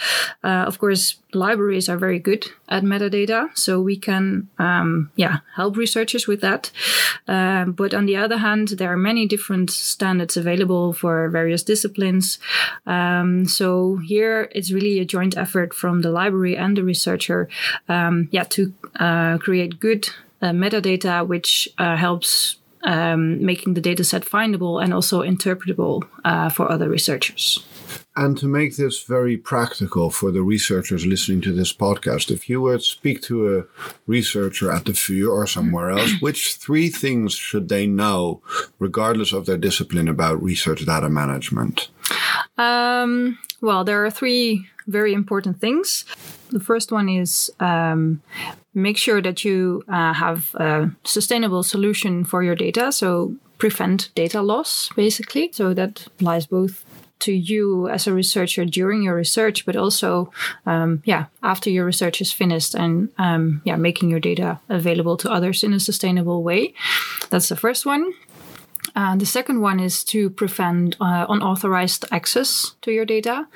Uh, 0.45 0.65
of 0.67 0.79
course, 0.79 1.17
libraries 1.35 1.89
are 1.89 1.97
very 1.97 2.19
good 2.19 2.47
at 2.69 2.83
metadata, 2.83 3.49
so 3.57 3.81
we 3.81 3.97
can 3.97 4.49
um, 4.59 5.11
yeah 5.17 5.39
help 5.57 5.77
researchers 5.77 6.27
with 6.27 6.41
that. 6.41 6.71
Um, 7.29 7.73
but 7.73 7.95
on 7.95 8.07
the 8.07 8.17
other 8.17 8.39
hand, 8.39 8.69
there 8.79 8.93
are 8.93 8.97
many 8.97 9.27
different 9.27 9.71
standards 9.71 10.37
available 10.37 10.93
for 10.93 11.29
various 11.29 11.63
disciplines. 11.63 12.39
Um, 12.87 13.47
so 13.47 13.97
here 13.97 14.49
it's 14.55 14.73
really 14.73 14.99
a 14.99 15.05
joint 15.05 15.37
effort 15.37 15.75
from 15.75 16.03
the 16.03 16.11
library 16.11 16.57
and 16.57 16.77
the 16.77 16.85
researcher, 16.85 17.49
um, 17.89 18.29
yeah, 18.33 18.45
to 18.45 18.73
uh, 18.97 19.39
create 19.39 19.81
good 19.81 20.09
uh, 20.41 20.51
metadata, 20.51 21.27
which 21.27 21.69
uh, 21.79 21.97
helps 21.97 22.57
um, 22.85 23.45
making 23.45 23.75
the 23.75 23.81
data 23.81 24.05
set 24.05 24.25
findable 24.25 24.83
and 24.83 24.93
also 24.93 25.23
interpretable 25.23 26.03
uh, 26.25 26.49
for 26.49 26.71
other 26.71 26.89
researchers. 26.89 27.65
And 28.15 28.37
to 28.39 28.47
make 28.47 28.77
this 28.77 29.03
very 29.03 29.39
practical 29.39 30.11
for 30.11 30.31
the 30.31 30.43
researchers 30.43 31.07
listening 31.07 31.41
to 31.43 31.53
this 31.53 31.73
podcast, 31.73 32.31
if 32.31 32.49
you 32.49 32.61
were 32.61 32.77
to 32.77 32.85
speak 32.85 33.23
to 33.23 33.59
a 33.59 33.65
researcher 34.07 34.71
at 34.71 34.85
the 34.85 34.93
VU 34.93 35.31
or 35.31 35.47
somewhere 35.47 35.91
else, 35.91 36.21
which 36.21 36.57
three 36.57 36.91
things 36.91 37.33
should 37.33 37.71
they 37.71 37.87
know, 37.87 38.43
regardless 38.79 39.33
of 39.33 39.47
their 39.47 39.57
discipline, 39.57 40.09
about 40.09 40.43
research 40.43 40.85
data 40.85 41.09
management? 41.09 41.89
Um, 42.59 43.39
well, 43.63 43.83
there 43.83 44.05
are 44.05 44.11
three 44.11 44.69
very 44.87 45.13
important 45.13 45.61
things. 45.61 46.05
The 46.51 46.61
first 46.61 46.93
one 46.93 47.09
is 47.09 47.51
um, 47.61 48.23
make 48.75 48.99
sure 48.99 49.23
that 49.23 49.45
you 49.45 49.83
uh, 49.89 50.13
have 50.13 50.55
a 50.55 50.91
sustainable 51.05 51.63
solution 51.63 52.25
for 52.25 52.43
your 52.43 52.55
data. 52.55 52.93
So 52.93 53.35
prevent 53.59 54.11
data 54.15 54.43
loss, 54.43 54.91
basically. 54.97 55.51
So 55.53 55.75
that 55.75 56.07
applies 56.07 56.47
both 56.47 56.85
to 57.21 57.33
you 57.33 57.89
as 57.89 58.09
a 58.09 58.13
researcher 58.13 58.65
during 58.65 59.05
your 59.05 59.15
research, 59.15 59.65
but 59.65 59.77
also, 59.77 60.33
um, 60.67 61.01
yeah, 61.05 61.27
after 61.43 61.71
your 61.71 61.85
research 61.85 62.21
is 62.21 62.33
finished 62.33 62.75
and, 62.75 63.09
um, 63.19 63.63
yeah, 63.65 63.77
making 63.77 64.11
your 64.11 64.19
data 64.19 64.59
available 64.69 65.17
to 65.17 65.31
others 65.31 65.63
in 65.63 65.73
a 65.73 65.79
sustainable 65.79 66.43
way. 66.43 66.75
That's 67.31 67.49
the 67.49 67.57
first 67.57 67.87
one. 67.87 68.13
And 68.95 69.21
the 69.21 69.27
second 69.27 69.61
one 69.61 69.81
is 69.81 70.05
to 70.05 70.31
prevent 70.31 70.97
uh, 71.01 71.27
unauthorized 71.29 72.05
access 72.11 72.75
to 72.83 72.93
your 72.93 73.05
data, 73.05 73.47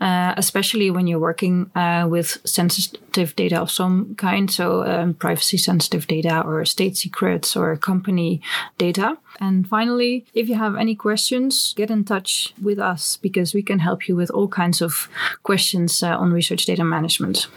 uh, 0.00 0.34
especially 0.36 0.90
when 0.90 1.06
you're 1.06 1.18
working 1.18 1.70
uh, 1.74 2.06
with 2.08 2.38
sensitive 2.44 3.36
data 3.36 3.60
of 3.60 3.70
some 3.70 4.14
kind, 4.14 4.50
so 4.50 4.84
um, 4.84 5.14
privacy 5.14 5.58
sensitive 5.58 6.06
data 6.06 6.40
or 6.40 6.64
state 6.64 6.96
secrets 6.96 7.56
or 7.56 7.76
company 7.76 8.40
data. 8.78 9.18
And 9.40 9.68
finally, 9.68 10.24
if 10.34 10.48
you 10.48 10.56
have 10.56 10.76
any 10.76 10.94
questions, 10.94 11.74
get 11.76 11.90
in 11.90 12.04
touch 12.04 12.54
with 12.60 12.78
us 12.78 13.16
because 13.16 13.54
we 13.54 13.62
can 13.62 13.80
help 13.80 14.08
you 14.08 14.16
with 14.16 14.30
all 14.30 14.48
kinds 14.48 14.80
of 14.80 15.08
questions 15.42 16.02
uh, 16.02 16.16
on 16.16 16.32
research 16.32 16.64
data 16.64 16.84
management. 16.84 17.48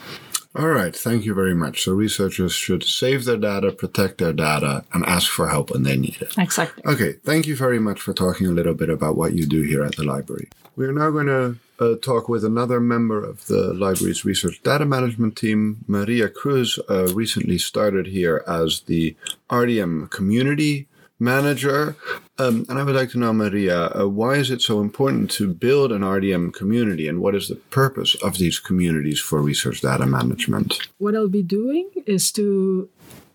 All 0.54 0.68
right, 0.68 0.94
thank 0.94 1.24
you 1.24 1.34
very 1.34 1.56
much. 1.56 1.84
So 1.84 1.94
researchers 1.94 2.52
should 2.52 2.84
save 2.84 3.24
their 3.24 3.38
data, 3.38 3.72
protect 3.72 4.18
their 4.18 4.34
data, 4.34 4.84
and 4.92 5.06
ask 5.06 5.32
for 5.32 5.48
help 5.48 5.72
when 5.72 5.84
they 5.84 5.96
need 5.96 6.22
it. 6.22 6.38
Exactly. 6.38 6.84
Okay, 6.86 7.14
thank 7.24 7.48
you 7.48 7.56
very 7.56 7.80
much 7.80 8.02
for 8.02 8.14
talking 8.14 8.48
a 8.48 8.52
little 8.52 8.74
bit 8.74 8.90
about 8.90 9.16
what 9.16 9.34
you 9.34 9.46
do 9.46 9.62
here 9.62 9.84
at 9.84 9.96
the 9.96 10.04
library. 10.04 10.50
We're 10.76 10.92
now 10.92 11.10
going 11.10 11.28
to 11.28 11.58
uh, 11.80 11.96
talk 12.02 12.28
with 12.28 12.44
another 12.44 12.82
member 12.82 13.24
of 13.24 13.48
the 13.48 13.74
library's 13.74 14.26
research 14.26 14.62
data 14.62 14.86
management 14.86 15.38
team. 15.38 15.86
Maria 15.88 16.28
Cruz 16.28 16.78
uh, 16.90 17.08
recently 17.14 17.58
started 17.58 18.08
here 18.08 18.44
as 18.46 18.82
the 18.82 19.16
RDM 19.50 20.10
community 20.10 20.88
manager. 21.22 21.96
Um, 22.38 22.66
and 22.68 22.80
I 22.80 22.84
would 22.84 22.96
like 22.96 23.12
to 23.12 23.20
know, 23.20 23.32
Maria, 23.32 23.92
uh, 23.96 24.08
why 24.08 24.34
is 24.36 24.50
it 24.50 24.62
so 24.62 24.82
important 24.82 25.30
to 25.32 25.54
build 25.54 25.92
an 25.92 26.02
RDM 26.02 26.54
community 26.54 27.08
and 27.08 27.22
what 27.22 27.36
is 27.36 27.48
the 27.48 27.56
purpose 27.56 28.16
of 28.16 28.40
these 28.40 28.60
communities 28.60 29.20
for 29.20 29.42
research 29.42 29.82
data 29.82 30.06
management? 30.06 30.80
What 30.98 31.16
I'll 31.16 31.30
be 31.30 31.44
doing 31.44 31.90
is 32.06 32.32
to 32.34 32.90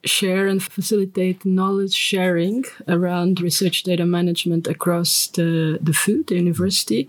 share 0.06 0.46
and 0.46 0.62
facilitate 0.62 1.44
knowledge 1.44 1.94
sharing 1.94 2.64
around 2.88 3.40
research 3.40 3.82
data 3.82 4.06
management 4.06 4.66
across 4.66 5.26
the, 5.28 5.78
the 5.82 5.92
VU, 5.92 6.24
university. 6.28 7.08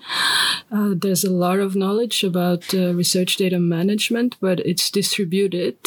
Uh, 0.72 0.94
there's 0.96 1.24
a 1.24 1.32
lot 1.32 1.60
of 1.60 1.76
knowledge 1.76 2.24
about 2.24 2.74
uh, 2.74 2.94
research 2.94 3.38
data 3.38 3.60
management, 3.60 4.36
but 4.42 4.60
it's 4.62 4.90
distributed 4.92 5.78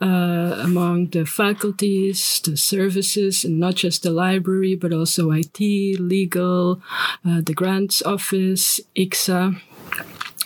uh, 0.00 0.60
among 0.62 1.08
the 1.08 1.24
faculties, 1.24 2.40
the 2.44 2.56
services, 2.56 3.44
and 3.44 3.58
not 3.58 3.74
just 3.74 4.02
the 4.02 4.10
library, 4.10 4.74
but 4.74 4.92
also 4.92 5.30
IT, 5.30 5.60
legal, 6.00 6.82
uh, 7.24 7.40
the 7.40 7.54
grants 7.54 8.02
office, 8.02 8.80
IXA. 8.96 9.60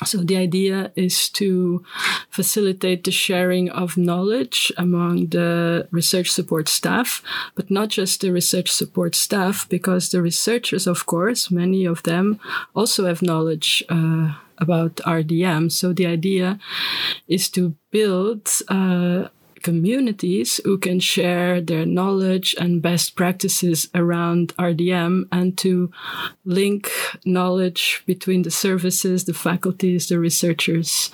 So 0.04 0.18
the 0.18 0.36
idea 0.36 0.92
is 0.94 1.28
to 1.30 1.84
facilitate 2.30 3.04
the 3.04 3.10
sharing 3.10 3.68
of 3.70 3.96
knowledge 3.96 4.72
among 4.76 5.28
the 5.28 5.88
research 5.90 6.30
support 6.30 6.68
staff, 6.68 7.22
but 7.54 7.70
not 7.70 7.88
just 7.88 8.20
the 8.20 8.30
research 8.30 8.70
support 8.70 9.14
staff, 9.14 9.68
because 9.68 10.10
the 10.10 10.22
researchers, 10.22 10.86
of 10.86 11.06
course, 11.06 11.50
many 11.50 11.84
of 11.84 12.02
them 12.04 12.38
also 12.74 13.06
have 13.06 13.22
knowledge 13.22 13.82
uh, 13.88 14.34
about 14.58 14.96
RDM. 14.96 15.70
So 15.72 15.92
the 15.92 16.06
idea 16.06 16.58
is 17.26 17.48
to 17.50 17.74
build 17.90 18.48
uh, 18.68 19.28
communities 19.62 20.60
who 20.64 20.78
can 20.78 21.00
share 21.00 21.60
their 21.60 21.86
knowledge 21.86 22.54
and 22.58 22.82
best 22.82 23.16
practices 23.16 23.88
around 23.94 24.54
RDM 24.58 25.26
and 25.32 25.56
to 25.58 25.90
link 26.44 26.90
knowledge 27.24 28.02
between 28.06 28.42
the 28.42 28.50
services, 28.50 29.24
the 29.24 29.34
faculties, 29.34 30.08
the 30.08 30.18
researchers, 30.18 31.10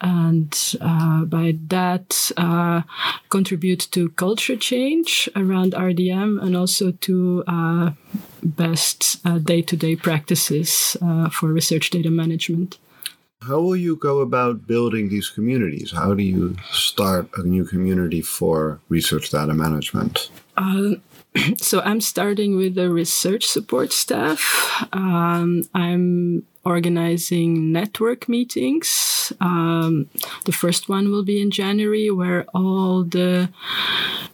and 0.00 0.76
uh, 0.80 1.24
by 1.24 1.56
that 1.68 2.32
uh, 2.36 2.82
contribute 3.28 3.88
to 3.92 4.08
culture 4.10 4.56
change 4.56 5.28
around 5.36 5.72
RDM 5.72 6.42
and 6.42 6.56
also 6.56 6.92
to 6.92 7.44
uh, 7.46 7.90
best 8.42 9.22
day 9.44 9.62
to 9.62 9.76
day 9.76 9.96
practices 9.96 10.96
uh, 11.02 11.30
for 11.30 11.48
research 11.48 11.90
data 11.90 12.10
management. 12.10 12.78
How 13.46 13.60
will 13.60 13.76
you 13.76 13.96
go 13.96 14.20
about 14.20 14.66
building 14.68 15.08
these 15.08 15.28
communities? 15.28 15.90
How 15.90 16.14
do 16.14 16.22
you 16.22 16.56
start 16.70 17.28
a 17.36 17.42
new 17.42 17.64
community 17.64 18.22
for 18.22 18.80
research 18.88 19.30
data 19.30 19.52
management? 19.52 20.30
Uh, 20.56 20.96
so 21.56 21.80
I'm 21.80 22.00
starting 22.00 22.56
with 22.56 22.76
the 22.76 22.88
research 22.90 23.46
support 23.46 23.92
staff. 23.92 24.86
Um, 24.92 25.64
I'm 25.74 26.46
organizing 26.64 27.72
network 27.72 28.28
meetings. 28.28 29.32
Um, 29.40 30.08
the 30.44 30.52
first 30.52 30.88
one 30.88 31.10
will 31.10 31.24
be 31.24 31.40
in 31.40 31.50
January, 31.50 32.10
where 32.10 32.44
all 32.54 33.02
the 33.02 33.48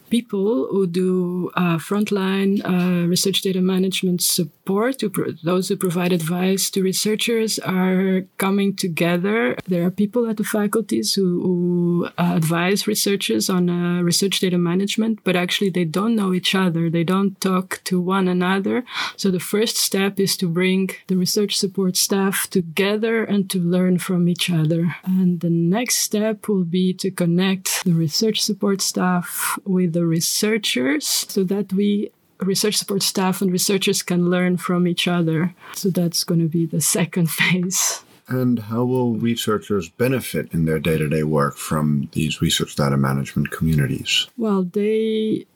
people 0.09 0.67
who 0.71 0.87
do 0.87 1.51
uh, 1.55 1.77
frontline 1.77 2.63
uh, 2.65 3.07
research 3.07 3.41
data 3.41 3.61
management 3.61 4.21
support, 4.21 5.01
pro- 5.13 5.31
those 5.43 5.69
who 5.69 5.75
provide 5.75 6.11
advice 6.11 6.69
to 6.71 6.83
researchers, 6.83 7.59
are 7.59 8.25
coming 8.37 8.75
together. 8.75 9.55
There 9.67 9.85
are 9.85 9.91
people 9.91 10.29
at 10.29 10.37
the 10.37 10.43
faculties 10.43 11.13
who, 11.13 11.41
who 11.41 12.05
uh, 12.17 12.33
advise 12.35 12.87
researchers 12.87 13.49
on 13.49 13.69
uh, 13.69 14.01
research 14.01 14.39
data 14.39 14.57
management, 14.57 15.19
but 15.23 15.35
actually 15.35 15.69
they 15.69 15.85
don't 15.85 16.15
know 16.15 16.33
each 16.33 16.55
other. 16.55 16.89
They 16.89 17.03
don't 17.03 17.39
talk 17.41 17.81
to 17.85 17.99
one 17.99 18.27
another. 18.27 18.83
So 19.15 19.31
the 19.31 19.39
first 19.39 19.77
step 19.77 20.19
is 20.19 20.35
to 20.37 20.47
bring 20.47 20.89
the 21.07 21.17
research 21.17 21.57
support 21.57 21.95
staff 21.97 22.49
together 22.49 23.23
and 23.23 23.49
to 23.49 23.59
learn 23.59 23.99
from 23.99 24.27
each 24.27 24.49
other. 24.49 24.95
And 25.03 25.39
the 25.39 25.49
next 25.49 25.97
step 25.97 26.47
will 26.47 26.63
be 26.63 26.93
to 26.95 27.11
connect 27.11 27.83
the 27.85 27.93
research 27.93 28.41
support 28.41 28.81
staff 28.81 29.59
with 29.65 29.93
the 29.93 29.98
researchers 30.05 31.05
so 31.05 31.43
that 31.45 31.73
we 31.73 32.11
research 32.39 32.77
support 32.77 33.03
staff 33.03 33.41
and 33.41 33.51
researchers 33.51 34.01
can 34.01 34.29
learn 34.29 34.57
from 34.57 34.87
each 34.87 35.07
other. 35.07 35.53
So 35.73 35.89
that's 35.89 36.23
going 36.23 36.41
to 36.41 36.47
be 36.47 36.65
the 36.65 36.81
second 36.81 37.29
phase. 37.39 38.03
And 38.27 38.59
how 38.59 38.83
will 38.83 39.15
researchers 39.15 39.89
benefit 39.89 40.53
in 40.53 40.65
their 40.65 40.77
day 40.79 40.99
to 40.99 41.09
day 41.09 41.23
work 41.23 41.57
from 41.57 42.09
these 42.11 42.41
research 42.41 42.75
data 42.75 42.95
management 42.95 43.49
communities? 43.49 44.27
Well, 44.37 44.63
they 44.63 45.47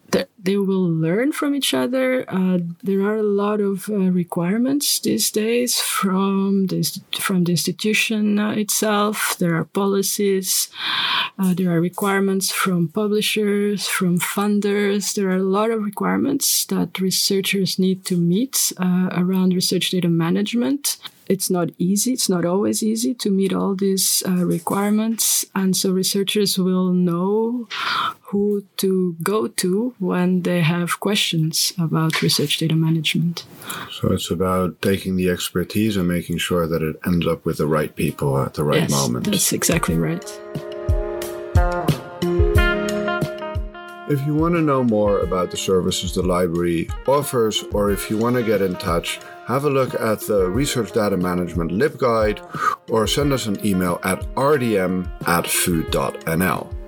they 0.43 0.57
will 0.57 0.87
learn 0.89 1.31
from 1.31 1.55
each 1.55 1.73
other. 1.73 2.25
Uh, 2.27 2.59
there 2.83 3.01
are 3.01 3.15
a 3.15 3.23
lot 3.23 3.61
of 3.61 3.89
uh, 3.89 3.95
requirements 3.95 4.99
these 4.99 5.31
days 5.31 5.79
from 5.79 6.67
the, 6.67 6.83
from 7.19 7.45
the 7.45 7.51
institution 7.51 8.37
uh, 8.39 8.51
itself. 8.51 9.35
There 9.39 9.55
are 9.55 9.65
policies. 9.65 10.69
Uh, 11.39 11.53
there 11.53 11.71
are 11.71 11.81
requirements 11.81 12.51
from 12.51 12.89
publishers, 12.89 13.87
from 13.87 14.19
funders. 14.19 15.15
There 15.15 15.29
are 15.29 15.37
a 15.37 15.43
lot 15.57 15.71
of 15.71 15.83
requirements 15.83 16.65
that 16.65 16.99
researchers 16.99 17.79
need 17.79 18.05
to 18.05 18.17
meet 18.17 18.73
uh, 18.77 19.09
around 19.11 19.53
research 19.53 19.91
data 19.91 20.09
management 20.09 20.97
it's 21.33 21.49
not 21.49 21.69
easy. 21.79 22.13
It's 22.13 22.29
not 22.29 22.45
always 22.45 22.83
easy 22.83 23.15
to 23.15 23.31
meet 23.31 23.53
all 23.53 23.73
these 23.75 24.21
uh, 24.27 24.45
requirements. 24.45 25.45
And 25.55 25.75
so 25.75 25.91
researchers 25.91 26.59
will 26.59 26.93
know 26.93 27.67
who 28.29 28.63
to 28.77 29.15
go 29.23 29.47
to 29.47 29.95
when 29.97 30.43
they 30.43 30.61
have 30.61 30.99
questions 30.99 31.73
about 31.79 32.21
research 32.21 32.57
data 32.57 32.75
management. 32.75 33.45
So 33.91 34.13
it's 34.13 34.29
about 34.29 34.79
taking 34.83 35.15
the 35.15 35.29
expertise 35.29 35.97
and 35.97 36.07
making 36.07 36.37
sure 36.37 36.67
that 36.67 36.83
it 36.83 36.95
ends 37.05 37.25
up 37.25 37.45
with 37.45 37.57
the 37.57 37.67
right 37.67 37.93
people 37.95 38.37
at 38.37 38.53
the 38.53 38.63
right 38.63 38.81
yes, 38.81 38.91
moment. 38.91 39.25
That's 39.25 39.53
exactly 39.53 39.97
right. 39.97 40.23
If 44.09 44.19
you 44.27 44.35
want 44.35 44.53
to 44.53 44.61
know 44.61 44.83
more 44.83 45.19
about 45.19 45.49
the 45.49 45.57
services 45.57 46.13
the 46.13 46.21
library 46.21 46.89
offers, 47.07 47.63
or 47.71 47.89
if 47.89 48.11
you 48.11 48.17
want 48.17 48.35
to 48.35 48.43
get 48.43 48.61
in 48.61 48.75
touch, 48.75 49.19
have 49.45 49.65
a 49.65 49.69
look 49.69 49.93
at 49.95 50.21
the 50.21 50.49
Research 50.49 50.91
Data 50.93 51.17
Management 51.17 51.71
LibGuide 51.71 52.39
or 52.89 53.07
send 53.07 53.33
us 53.33 53.45
an 53.45 53.63
email 53.65 53.99
at 54.03 54.21
rdm 54.35 55.09
at 55.27 55.47
vu.nl. 55.47 56.82